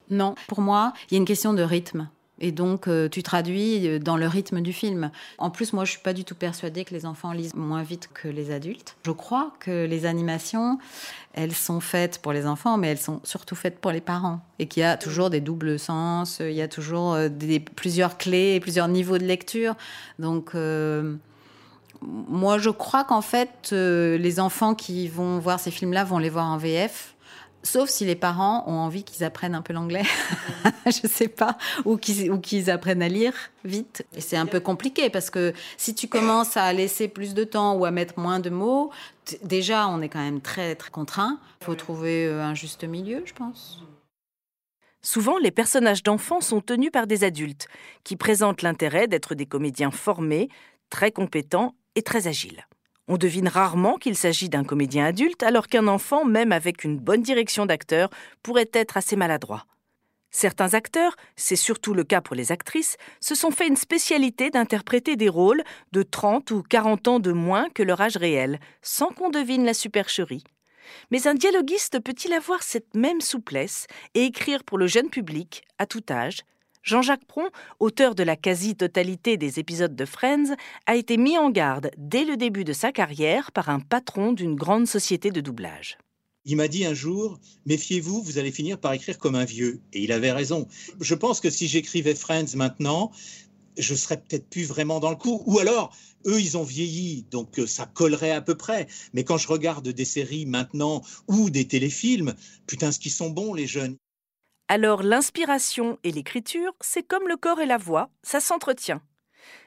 Non, 0.10 0.36
pour 0.48 0.60
moi, 0.60 0.92
il 1.10 1.14
y 1.14 1.18
a 1.18 1.20
une 1.20 1.26
question 1.26 1.54
de 1.54 1.64
rythme. 1.64 2.10
Et 2.40 2.52
donc, 2.52 2.88
euh, 2.88 3.08
tu 3.08 3.24
traduis 3.24 3.88
euh, 3.88 3.98
dans 3.98 4.18
le 4.18 4.28
rythme 4.28 4.60
du 4.60 4.74
film. 4.74 5.10
En 5.38 5.50
plus, 5.50 5.72
moi, 5.72 5.86
je 5.86 5.92
suis 5.92 6.02
pas 6.02 6.12
du 6.12 6.26
tout 6.26 6.36
persuadée 6.36 6.84
que 6.84 6.94
les 6.94 7.06
enfants 7.06 7.32
lisent 7.32 7.56
moins 7.56 7.82
vite 7.82 8.10
que 8.14 8.28
les 8.28 8.52
adultes. 8.52 8.98
Je 9.06 9.12
crois 9.12 9.54
que 9.60 9.86
les 9.86 10.06
animations, 10.06 10.78
elles 11.34 11.56
sont 11.56 11.80
faites 11.80 12.20
pour 12.22 12.34
les 12.34 12.46
enfants, 12.46 12.78
mais 12.78 12.90
elles 12.90 12.98
sont 12.98 13.22
surtout 13.24 13.56
faites 13.56 13.80
pour 13.80 13.92
les 13.92 14.02
parents. 14.02 14.42
Et 14.60 14.68
qu'il 14.68 14.82
y 14.82 14.84
a 14.84 14.98
toujours 14.98 15.30
des 15.30 15.40
doubles 15.40 15.80
sens, 15.80 16.40
il 16.42 16.52
y 16.52 16.62
a 16.62 16.68
toujours 16.68 17.14
euh, 17.14 17.30
plusieurs 17.76 18.18
clés, 18.18 18.60
plusieurs 18.60 18.90
niveaux 18.90 19.18
de 19.18 19.26
lecture. 19.26 19.76
Donc, 20.20 20.56
moi, 22.06 22.58
je 22.58 22.70
crois 22.70 23.04
qu'en 23.04 23.22
fait, 23.22 23.70
euh, 23.72 24.18
les 24.18 24.40
enfants 24.40 24.76
qui 24.76 25.08
vont 25.08 25.40
voir 25.40 25.60
ces 25.60 25.72
films-là 25.72 26.04
vont 26.04 26.18
les 26.18 26.30
voir 26.30 26.46
en 26.46 26.58
VF. 26.58 27.16
Sauf 27.64 27.90
si 27.90 28.06
les 28.06 28.16
parents 28.16 28.64
ont 28.68 28.78
envie 28.78 29.04
qu'ils 29.04 29.24
apprennent 29.24 29.56
un 29.56 29.64
peu 29.64 29.74
l'anglais, 29.74 30.04
je 30.86 31.08
sais 31.08 31.28
pas, 31.28 31.58
ou 31.84 31.98
qu'ils 31.98 32.70
apprennent 32.70 33.02
à 33.02 33.08
lire 33.08 33.34
vite. 33.64 34.06
Et 34.16 34.22
c'est 34.22 34.38
un 34.38 34.46
peu 34.46 34.60
compliqué 34.60 35.10
parce 35.10 35.32
que 35.32 35.52
si 35.76 35.96
tu 35.96 36.08
commences 36.08 36.58
à 36.58 36.72
laisser 36.74 37.08
plus 37.08 37.34
de 37.34 37.44
temps 37.44 37.74
ou 37.74 37.86
à 37.86 37.90
mettre 37.90 38.20
moins 38.20 38.40
de 38.40 38.52
mots, 38.52 38.92
déjà 39.42 39.88
on 39.88 40.04
est 40.04 40.10
quand 40.10 40.20
même 40.20 40.42
très 40.42 40.76
très 40.76 40.92
contraint. 40.92 41.40
Il 41.62 41.66
faut 41.66 41.74
trouver 41.74 42.28
euh, 42.28 42.44
un 42.44 42.54
juste 42.54 42.84
milieu, 42.84 43.24
je 43.26 43.34
pense. 43.34 43.82
Souvent, 45.02 45.40
les 45.40 45.52
personnages 45.52 46.04
d'enfants 46.04 46.42
sont 46.42 46.62
tenus 46.62 46.92
par 46.92 47.08
des 47.08 47.24
adultes 47.24 47.68
qui 48.04 48.16
présentent 48.16 48.62
l'intérêt 48.62 49.08
d'être 49.08 49.34
des 49.34 49.48
comédiens 49.48 49.92
formés, 49.92 50.50
très 50.92 51.12
compétents 51.12 51.74
très 52.02 52.28
agile. 52.28 52.68
On 53.08 53.18
devine 53.18 53.48
rarement 53.48 53.98
qu'il 53.98 54.16
s'agit 54.16 54.50
d'un 54.50 54.64
comédien 54.64 55.06
adulte, 55.06 55.44
alors 55.44 55.68
qu'un 55.68 55.88
enfant, 55.88 56.26
même 56.26 56.52
avec 56.52 56.84
une 56.84 56.98
bonne 56.98 57.22
direction 57.22 57.66
d'acteur, 57.66 58.10
pourrait 58.42 58.72
être 58.74 58.98
assez 58.98 59.16
maladroit. 59.16 59.66
Certains 60.32 60.74
acteurs, 60.74 61.16
c'est 61.38 61.56
surtout 61.56 61.94
le 61.94 62.04
cas 62.04 62.20
pour 62.20 62.36
les 62.36 62.52
actrices, 62.52 62.98
se 63.22 63.36
sont 63.36 63.52
fait 63.52 63.68
une 63.68 63.78
spécialité 63.78 64.50
d'interpréter 64.50 65.16
des 65.16 65.30
rôles 65.30 65.64
de 65.94 66.04
30 66.04 66.52
ou 66.52 66.62
40 66.62 67.08
ans 67.08 67.20
de 67.20 67.32
moins 67.32 67.70
que 67.70 67.84
leur 67.84 68.02
âge 68.02 68.18
réel, 68.18 68.60
sans 68.82 69.10
qu'on 69.10 69.30
devine 69.30 69.64
la 69.64 69.74
supercherie. 69.74 70.44
Mais 71.12 71.28
un 71.28 71.36
dialoguiste 71.36 72.00
peut-il 72.02 72.34
avoir 72.34 72.64
cette 72.64 72.96
même 72.96 73.22
souplesse 73.22 73.88
et 74.14 74.26
écrire 74.26 74.64
pour 74.64 74.78
le 74.78 74.88
jeune 74.88 75.10
public, 75.10 75.64
à 75.80 75.86
tout 75.86 76.04
âge, 76.10 76.42
Jean-Jacques 76.86 77.26
Pron, 77.26 77.50
auteur 77.80 78.14
de 78.14 78.22
la 78.22 78.36
quasi-totalité 78.36 79.38
des 79.38 79.60
épisodes 79.60 79.96
de 79.96 80.06
Friends, 80.06 80.56
a 80.86 80.96
été 80.96 81.18
mis 81.18 81.36
en 81.36 81.50
garde 81.50 81.90
dès 81.98 82.24
le 82.26 82.38
début 82.38 82.64
de 82.64 82.74
sa 82.74 82.92
carrière 82.92 83.52
par 83.52 83.70
un 83.70 83.80
patron 83.80 84.34
d'une 84.34 84.54
grande 84.54 84.86
société 84.86 85.32
de 85.32 85.42
doublage. 85.42 85.98
Il 86.46 86.58
m'a 86.58 86.68
dit 86.68 86.86
un 86.86 86.94
jour, 86.94 87.40
méfiez-vous, 87.66 88.22
vous 88.22 88.38
allez 88.38 88.52
finir 88.52 88.80
par 88.80 88.94
écrire 88.94 89.18
comme 89.18 89.34
un 89.34 89.46
vieux. 89.46 89.82
Et 89.94 90.04
il 90.04 90.12
avait 90.12 90.32
raison. 90.32 90.68
Je 91.02 91.16
pense 91.16 91.42
que 91.42 91.50
si 91.50 91.68
j'écrivais 91.68 92.14
Friends 92.14 92.56
maintenant, 92.56 93.12
je 93.80 93.96
serais 93.96 94.18
peut-être 94.18 94.48
plus 94.48 94.66
vraiment 94.66 95.00
dans 95.00 95.10
le 95.10 95.16
coup. 95.16 95.42
Ou 95.48 95.58
alors, 95.58 95.92
eux, 96.28 96.40
ils 96.40 96.56
ont 96.56 96.64
vieilli, 96.64 97.26
donc 97.32 97.58
euh, 97.58 97.66
ça 97.66 97.88
collerait 97.88 98.30
à 98.30 98.42
peu 98.42 98.54
près. 98.54 98.86
Mais 99.14 99.24
quand 99.24 99.40
je 99.40 99.48
regarde 99.48 99.88
des 99.88 100.06
séries 100.06 100.46
maintenant 100.46 101.02
ou 101.28 101.50
des 101.50 101.68
téléfilms, 101.68 102.36
putain, 102.68 102.92
ce 102.92 103.00
qu'ils 103.00 103.12
sont 103.12 103.32
bons, 103.32 103.56
les 103.56 103.66
jeunes. 103.66 103.98
Alors 104.68 105.04
l'inspiration 105.04 106.00
et 106.04 106.12
l'écriture, 106.12 106.74
c'est 106.82 107.04
comme 107.04 107.28
le 107.28 107.38
corps 107.38 107.60
et 107.60 107.68
la 107.68 107.78
voix, 107.78 108.10
ça 108.24 108.40
s'entretient. 108.40 109.00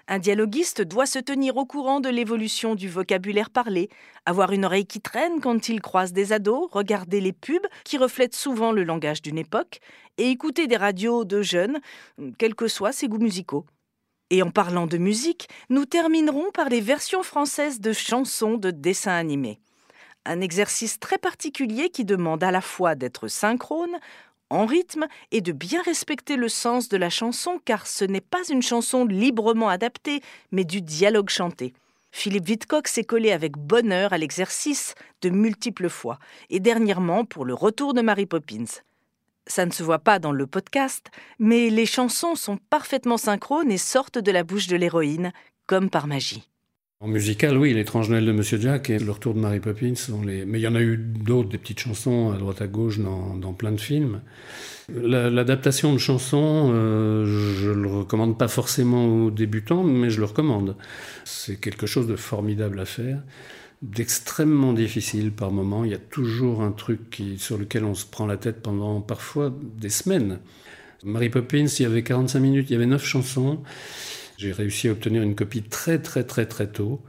Un 0.09 0.19
dialoguiste 0.19 0.83
doit 0.83 1.07
se 1.07 1.21
tenir 1.21 1.57
au 1.57 1.67
courant 1.67 2.01
de 2.01 2.09
l'évolution 2.09 2.75
du 2.75 2.89
vocabulaire 2.89 3.51
parlé, 3.51 3.91
avoir 4.27 4.51
une 4.51 4.65
oreille 4.65 4.87
qui 4.87 5.01
traîne 5.01 5.41
quand 5.41 5.69
il 5.69 5.81
croise 5.81 6.13
des 6.13 6.33
ados, 6.33 6.69
regarder 6.73 7.21
les 7.21 7.33
pubs 7.33 7.67
qui 7.85 7.97
reflètent 7.97 8.35
souvent 8.35 8.73
le 8.73 8.83
langage 8.83 9.23
d'une 9.23 9.39
époque, 9.39 9.79
et 10.17 10.31
écouter 10.31 10.67
des 10.67 10.77
radios 10.77 11.25
de 11.25 11.43
jeunes, 11.43 11.79
quels 12.37 12.57
que 12.57 12.67
soient 12.67 12.91
ses 12.91 13.07
goûts 13.07 13.19
musicaux. 13.19 13.67
Et 14.31 14.43
en 14.43 14.51
parlant 14.51 14.89
de 14.89 14.99
musique, 14.99 15.49
nous 15.71 15.85
terminerons 15.85 16.51
par 16.53 16.71
les 16.71 16.81
versions 16.81 17.23
françaises 17.23 17.81
de 17.81 17.93
chansons 17.93 18.57
de 18.57 18.73
dessins 18.73 19.17
animés. 19.17 19.61
Un 20.25 20.41
exercice 20.43 21.01
très 21.01 21.17
particulier 21.17 21.89
qui 21.89 22.05
demande 22.05 22.43
à 22.43 22.51
la 22.51 22.61
fois 22.61 22.95
d'être 22.95 23.29
synchrone, 23.29 23.97
en 24.51 24.67
rythme 24.67 25.07
et 25.31 25.41
de 25.41 25.53
bien 25.53 25.83
respecter 25.83 26.37
le 26.37 26.49
sens 26.49 26.89
de 26.89 26.97
la 26.97 27.11
chanson 27.11 27.61
car 27.65 27.87
ce 27.87 28.05
n'est 28.05 28.21
pas 28.21 28.47
une 28.49 28.63
chanson 28.63 29.05
librement 29.05 29.69
adaptée, 29.69 30.21
mais 30.53 30.65
du 30.65 30.81
dialogue 30.81 31.31
chanté. 31.31 31.73
Philippe 32.11 32.49
Witcock 32.49 32.89
s'est 32.89 33.05
collé 33.05 33.33
avec 33.33 33.57
bonheur 33.57 34.13
à 34.13 34.19
l'exercice 34.19 34.95
de 35.23 35.31
multiples 35.31 35.89
fois, 35.89 36.19
et 36.51 36.61
dernièrement 36.61 37.25
pour 37.25 37.45
le 37.45 37.55
retour 37.55 37.95
de 37.95 38.01
Mary 38.01 38.27
Poppins. 38.27 38.65
Ça 39.47 39.65
ne 39.67 39.71
se 39.71 39.83
voit 39.83 39.99
pas 39.99 40.19
dans 40.19 40.33
le 40.33 40.47
podcast, 40.47 41.11
mais 41.39 41.71
les 41.71 41.87
chansons 41.87 42.35
sont 42.35 42.59
parfaitement 42.71 43.17
synchrones 43.17 43.71
et 43.71 43.79
sortent 43.79 44.19
de 44.19 44.33
la 44.33 44.45
bouche 44.45 44.67
de 44.67 44.77
l'héroïne, 44.77 45.33
comme 45.67 45.91
par 45.91 46.07
magie. 46.07 46.49
En 47.01 47.07
musical, 47.07 47.57
oui, 47.57 47.75
L'étrange 47.75 48.11
Noël 48.11 48.27
de 48.27 48.33
Monsieur 48.33 48.59
Jack 48.61 48.91
et 48.91 48.99
Le 48.99 49.13
retour 49.13 49.33
de 49.33 49.39
Mary 49.39 49.61
Poppins 49.61 49.95
sont 49.95 50.21
les. 50.21 50.45
Mais 50.45 50.59
il 50.59 50.63
y 50.63 50.67
en 50.67 50.75
a 50.75 50.81
eu 50.81 50.97
d'autres, 50.97 51.49
des 51.49 51.59
petites 51.59 51.79
chansons 51.79 52.33
à 52.33 52.39
droite 52.39 52.61
à 52.61 52.67
gauche 52.67 52.99
dans, 52.99 53.37
dans 53.37 53.53
plein 53.53 53.71
de 53.71 53.81
films. 53.81 54.21
L'adaptation 54.89 55.93
de 55.93 55.99
chansons, 55.99 56.73
euh, 56.73 57.25
je 57.25 57.71
le 57.71 57.87
recommande 57.89 58.37
pas 58.37 58.49
forcément 58.49 59.27
aux 59.27 59.31
débutants, 59.31 59.85
mais 59.85 60.11
je 60.11 60.19
le 60.19 60.25
recommande. 60.25 60.75
C'est 61.25 61.61
quelque 61.61 61.87
chose 61.87 62.09
de 62.09 62.17
formidable 62.17 62.81
à 62.81 62.85
faire, 62.85 63.23
d'extrêmement 63.81 64.73
difficile 64.73 65.31
par 65.31 65.53
moment. 65.53 65.85
Il 65.85 65.93
y 65.93 65.95
a 65.95 65.99
toujours 65.99 66.63
un 66.63 66.73
truc 66.73 67.11
qui, 67.11 67.39
sur 67.39 67.59
lequel 67.59 67.85
on 67.85 67.95
se 67.95 68.07
prend 68.07 68.27
la 68.27 68.39
tête 68.39 68.61
pendant 68.61 69.01
parfois 69.01 69.57
des 69.77 69.91
semaines. 69.91 70.41
Mary 71.05 71.29
Poppins, 71.29 71.67
il 71.67 71.83
y 71.83 71.87
avait 71.87 72.03
45 72.03 72.41
minutes, 72.41 72.71
il 72.71 72.73
y 72.73 72.77
avait 72.77 72.87
9 72.87 73.05
chansons. 73.05 73.61
J'ai 74.39 74.53
réussi 74.53 74.87
à 74.87 74.93
obtenir 74.93 75.21
une 75.23 75.35
copie 75.35 75.63
très 75.63 75.99
très 75.99 76.23
très 76.23 76.47
très 76.47 76.69
tôt, 76.69 77.01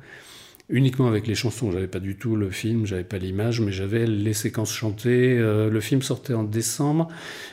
uniquement 0.68 1.06
avec 1.06 1.28
les 1.28 1.36
chansons. 1.36 1.72
J'avais 1.72 1.88
pas 1.88 2.00
du 2.00 2.16
tout 2.16 2.36
le 2.36 2.50
film, 2.50 2.88
j'avais 2.88 3.04
pas 3.04 3.20
l'image, 3.20 3.62
mais 3.62 3.72
j'avais 3.72 4.08
les 4.08 4.34
séquences 4.34 4.74
chantées. 4.74 5.38
Euh, 5.38 5.70
le 5.70 5.80
film 5.80 6.02
sortait 6.02 6.34
en 6.34 6.44
décembre. 6.44 7.08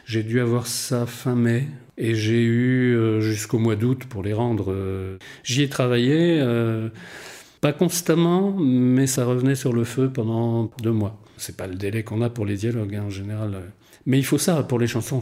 J'ai 0.07 0.23
dû 0.23 0.41
avoir 0.41 0.67
ça 0.67 1.05
fin 1.05 1.35
mai. 1.35 1.69
Et 1.99 2.15
j'ai 2.15 2.43
eu 2.43 2.97
euh, 2.97 3.21
jusqu'au 3.21 3.59
mois 3.59 3.77
d'août 3.77 4.05
pour 4.09 4.23
les 4.23 4.33
rendre. 4.33 4.73
Euh, 4.73 5.19
j'y 5.45 5.62
ai 5.62 5.69
travaillé, 5.69 6.43
pas 7.61 7.75
constamment, 7.75 8.53
mais 8.53 9.07
ça 9.07 9.27
revenait 9.27 9.57
sur 9.57 9.75
le 9.75 9.85
feu 9.85 10.11
pendant 10.11 10.73
deux 10.83 10.93
mois. 10.93 11.21
C'est 11.37 11.59
pas 11.59 11.67
le 11.67 11.75
délai 11.75 12.03
qu'on 12.03 12.23
a 12.23 12.31
pour 12.31 12.47
les 12.47 12.57
dialogues 12.57 12.95
hein, 12.95 13.05
en 13.09 13.11
général. 13.11 13.61
Mais 14.07 14.19
il 14.19 14.25
faut 14.25 14.39
ça 14.39 14.62
pour 14.62 14.79
les 14.79 14.87
chansons. 14.87 15.21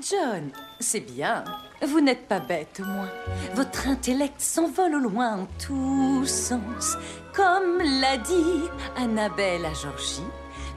John, 0.00 0.50
c'est 0.78 1.04
bien. 1.12 1.42
Vous 1.86 2.00
n'êtes 2.00 2.26
pas 2.26 2.40
bête, 2.40 2.80
au 2.80 2.84
moins. 2.84 3.10
Votre 3.54 3.86
intellect 3.86 4.40
s'envole 4.40 4.96
au 4.96 4.98
loin 4.98 5.42
en 5.42 5.46
tous 5.64 6.26
sens. 6.26 6.96
Comme 7.32 7.78
l'a 8.00 8.16
dit 8.16 8.62
Annabelle 8.96 9.64
à 9.64 9.72
Georgie, 9.74 10.26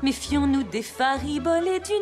méfions-nous 0.03 0.63
des 0.63 0.83
fariboles 0.83 1.67
et 1.67 1.79
du 1.79 1.93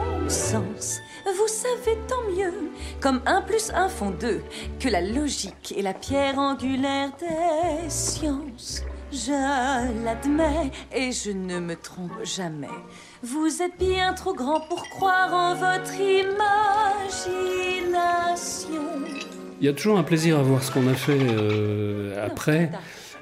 non-sens. 0.00 0.98
Vous 1.24 1.48
savez 1.48 1.96
tant 2.08 2.22
mieux, 2.36 2.72
comme 3.00 3.20
un 3.24 3.40
plus 3.40 3.70
un 3.72 3.88
font 3.88 4.10
deux, 4.10 4.42
que 4.80 4.88
la 4.88 5.00
logique 5.00 5.72
est 5.76 5.82
la 5.82 5.94
pierre 5.94 6.38
angulaire 6.38 7.12
des 7.20 7.88
sciences. 7.88 8.82
Je 9.12 10.04
l'admets 10.04 10.70
et 10.92 11.12
je 11.12 11.30
ne 11.30 11.60
me 11.60 11.76
trompe 11.76 12.24
jamais. 12.24 12.68
Vous 13.22 13.60
êtes 13.60 13.78
bien 13.78 14.14
trop 14.14 14.32
grand 14.32 14.60
pour 14.60 14.88
croire 14.88 15.34
en 15.34 15.54
votre 15.54 15.94
imagination. 15.94 16.40
Il 19.60 19.66
y 19.66 19.68
a 19.68 19.74
toujours 19.74 19.98
un 19.98 20.02
plaisir 20.04 20.38
à 20.38 20.42
voir 20.42 20.62
ce 20.62 20.72
qu'on 20.72 20.86
a 20.88 20.94
fait 20.94 21.18
euh, 21.20 22.24
après, 22.24 22.70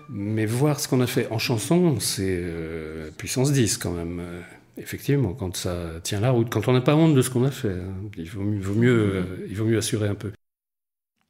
mais 0.08 0.46
voir 0.46 0.78
ce 0.78 0.86
qu'on 0.86 1.00
a 1.00 1.08
fait 1.08 1.26
en 1.32 1.38
chanson, 1.38 1.98
c'est 1.98 2.38
euh, 2.40 3.10
puissance 3.10 3.50
10 3.50 3.78
quand 3.78 3.90
même. 3.90 4.20
Euh, 4.20 4.40
effectivement, 4.76 5.32
quand 5.32 5.56
ça 5.56 5.74
tient 6.04 6.20
la 6.20 6.30
route, 6.30 6.48
quand 6.48 6.68
on 6.68 6.72
n'a 6.72 6.80
pas 6.80 6.94
honte 6.94 7.16
de 7.16 7.22
ce 7.22 7.30
qu'on 7.30 7.42
a 7.42 7.50
fait, 7.50 7.72
hein, 7.72 8.08
il, 8.16 8.30
vaut, 8.30 8.44
mieux, 8.44 9.46
il 9.48 9.56
vaut 9.56 9.64
mieux 9.64 9.78
assurer 9.78 10.06
un 10.06 10.14
peu. 10.14 10.30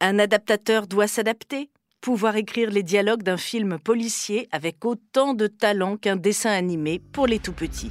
Un 0.01 0.19
adaptateur 0.19 0.87
doit 0.87 1.09
s'adapter 1.09 1.71
pouvoir 2.03 2.37
écrire 2.37 2.71
les 2.71 2.83
dialogues 2.83 3.23
d'un 3.23 3.39
film 3.39 3.79
policier 3.79 4.47
avec 4.53 4.85
autant 4.85 5.33
de 5.33 5.47
talent 5.47 5.97
qu'un 5.97 6.17
dessin 6.17 6.51
animé 6.51 7.01
pour 7.13 7.27
les 7.27 7.39
tout 7.39 7.53
petits. 7.55 7.91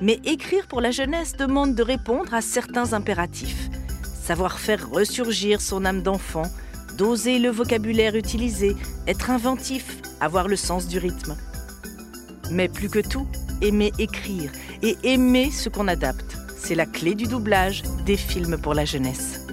Mais 0.00 0.20
écrire 0.24 0.66
pour 0.66 0.80
la 0.80 0.90
jeunesse 0.90 1.36
demande 1.36 1.74
de 1.74 1.82
répondre 1.82 2.34
à 2.34 2.40
certains 2.40 2.92
impératifs. 2.92 3.68
Savoir 4.22 4.58
faire 4.58 4.90
ressurgir 4.90 5.60
son 5.60 5.84
âme 5.84 6.02
d'enfant, 6.02 6.50
doser 6.96 7.38
le 7.38 7.50
vocabulaire 7.50 8.16
utilisé, 8.16 8.76
être 9.06 9.30
inventif, 9.30 9.98
avoir 10.20 10.48
le 10.48 10.56
sens 10.56 10.88
du 10.88 10.98
rythme. 10.98 11.36
Mais 12.50 12.68
plus 12.68 12.88
que 12.88 13.00
tout, 13.00 13.26
aimer 13.62 13.92
écrire 13.98 14.50
et 14.82 14.96
aimer 15.02 15.50
ce 15.50 15.68
qu'on 15.68 15.88
adapte. 15.88 16.36
C'est 16.56 16.74
la 16.74 16.86
clé 16.86 17.14
du 17.14 17.26
doublage 17.26 17.82
des 18.06 18.16
films 18.16 18.58
pour 18.58 18.74
la 18.74 18.84
jeunesse. 18.84 19.43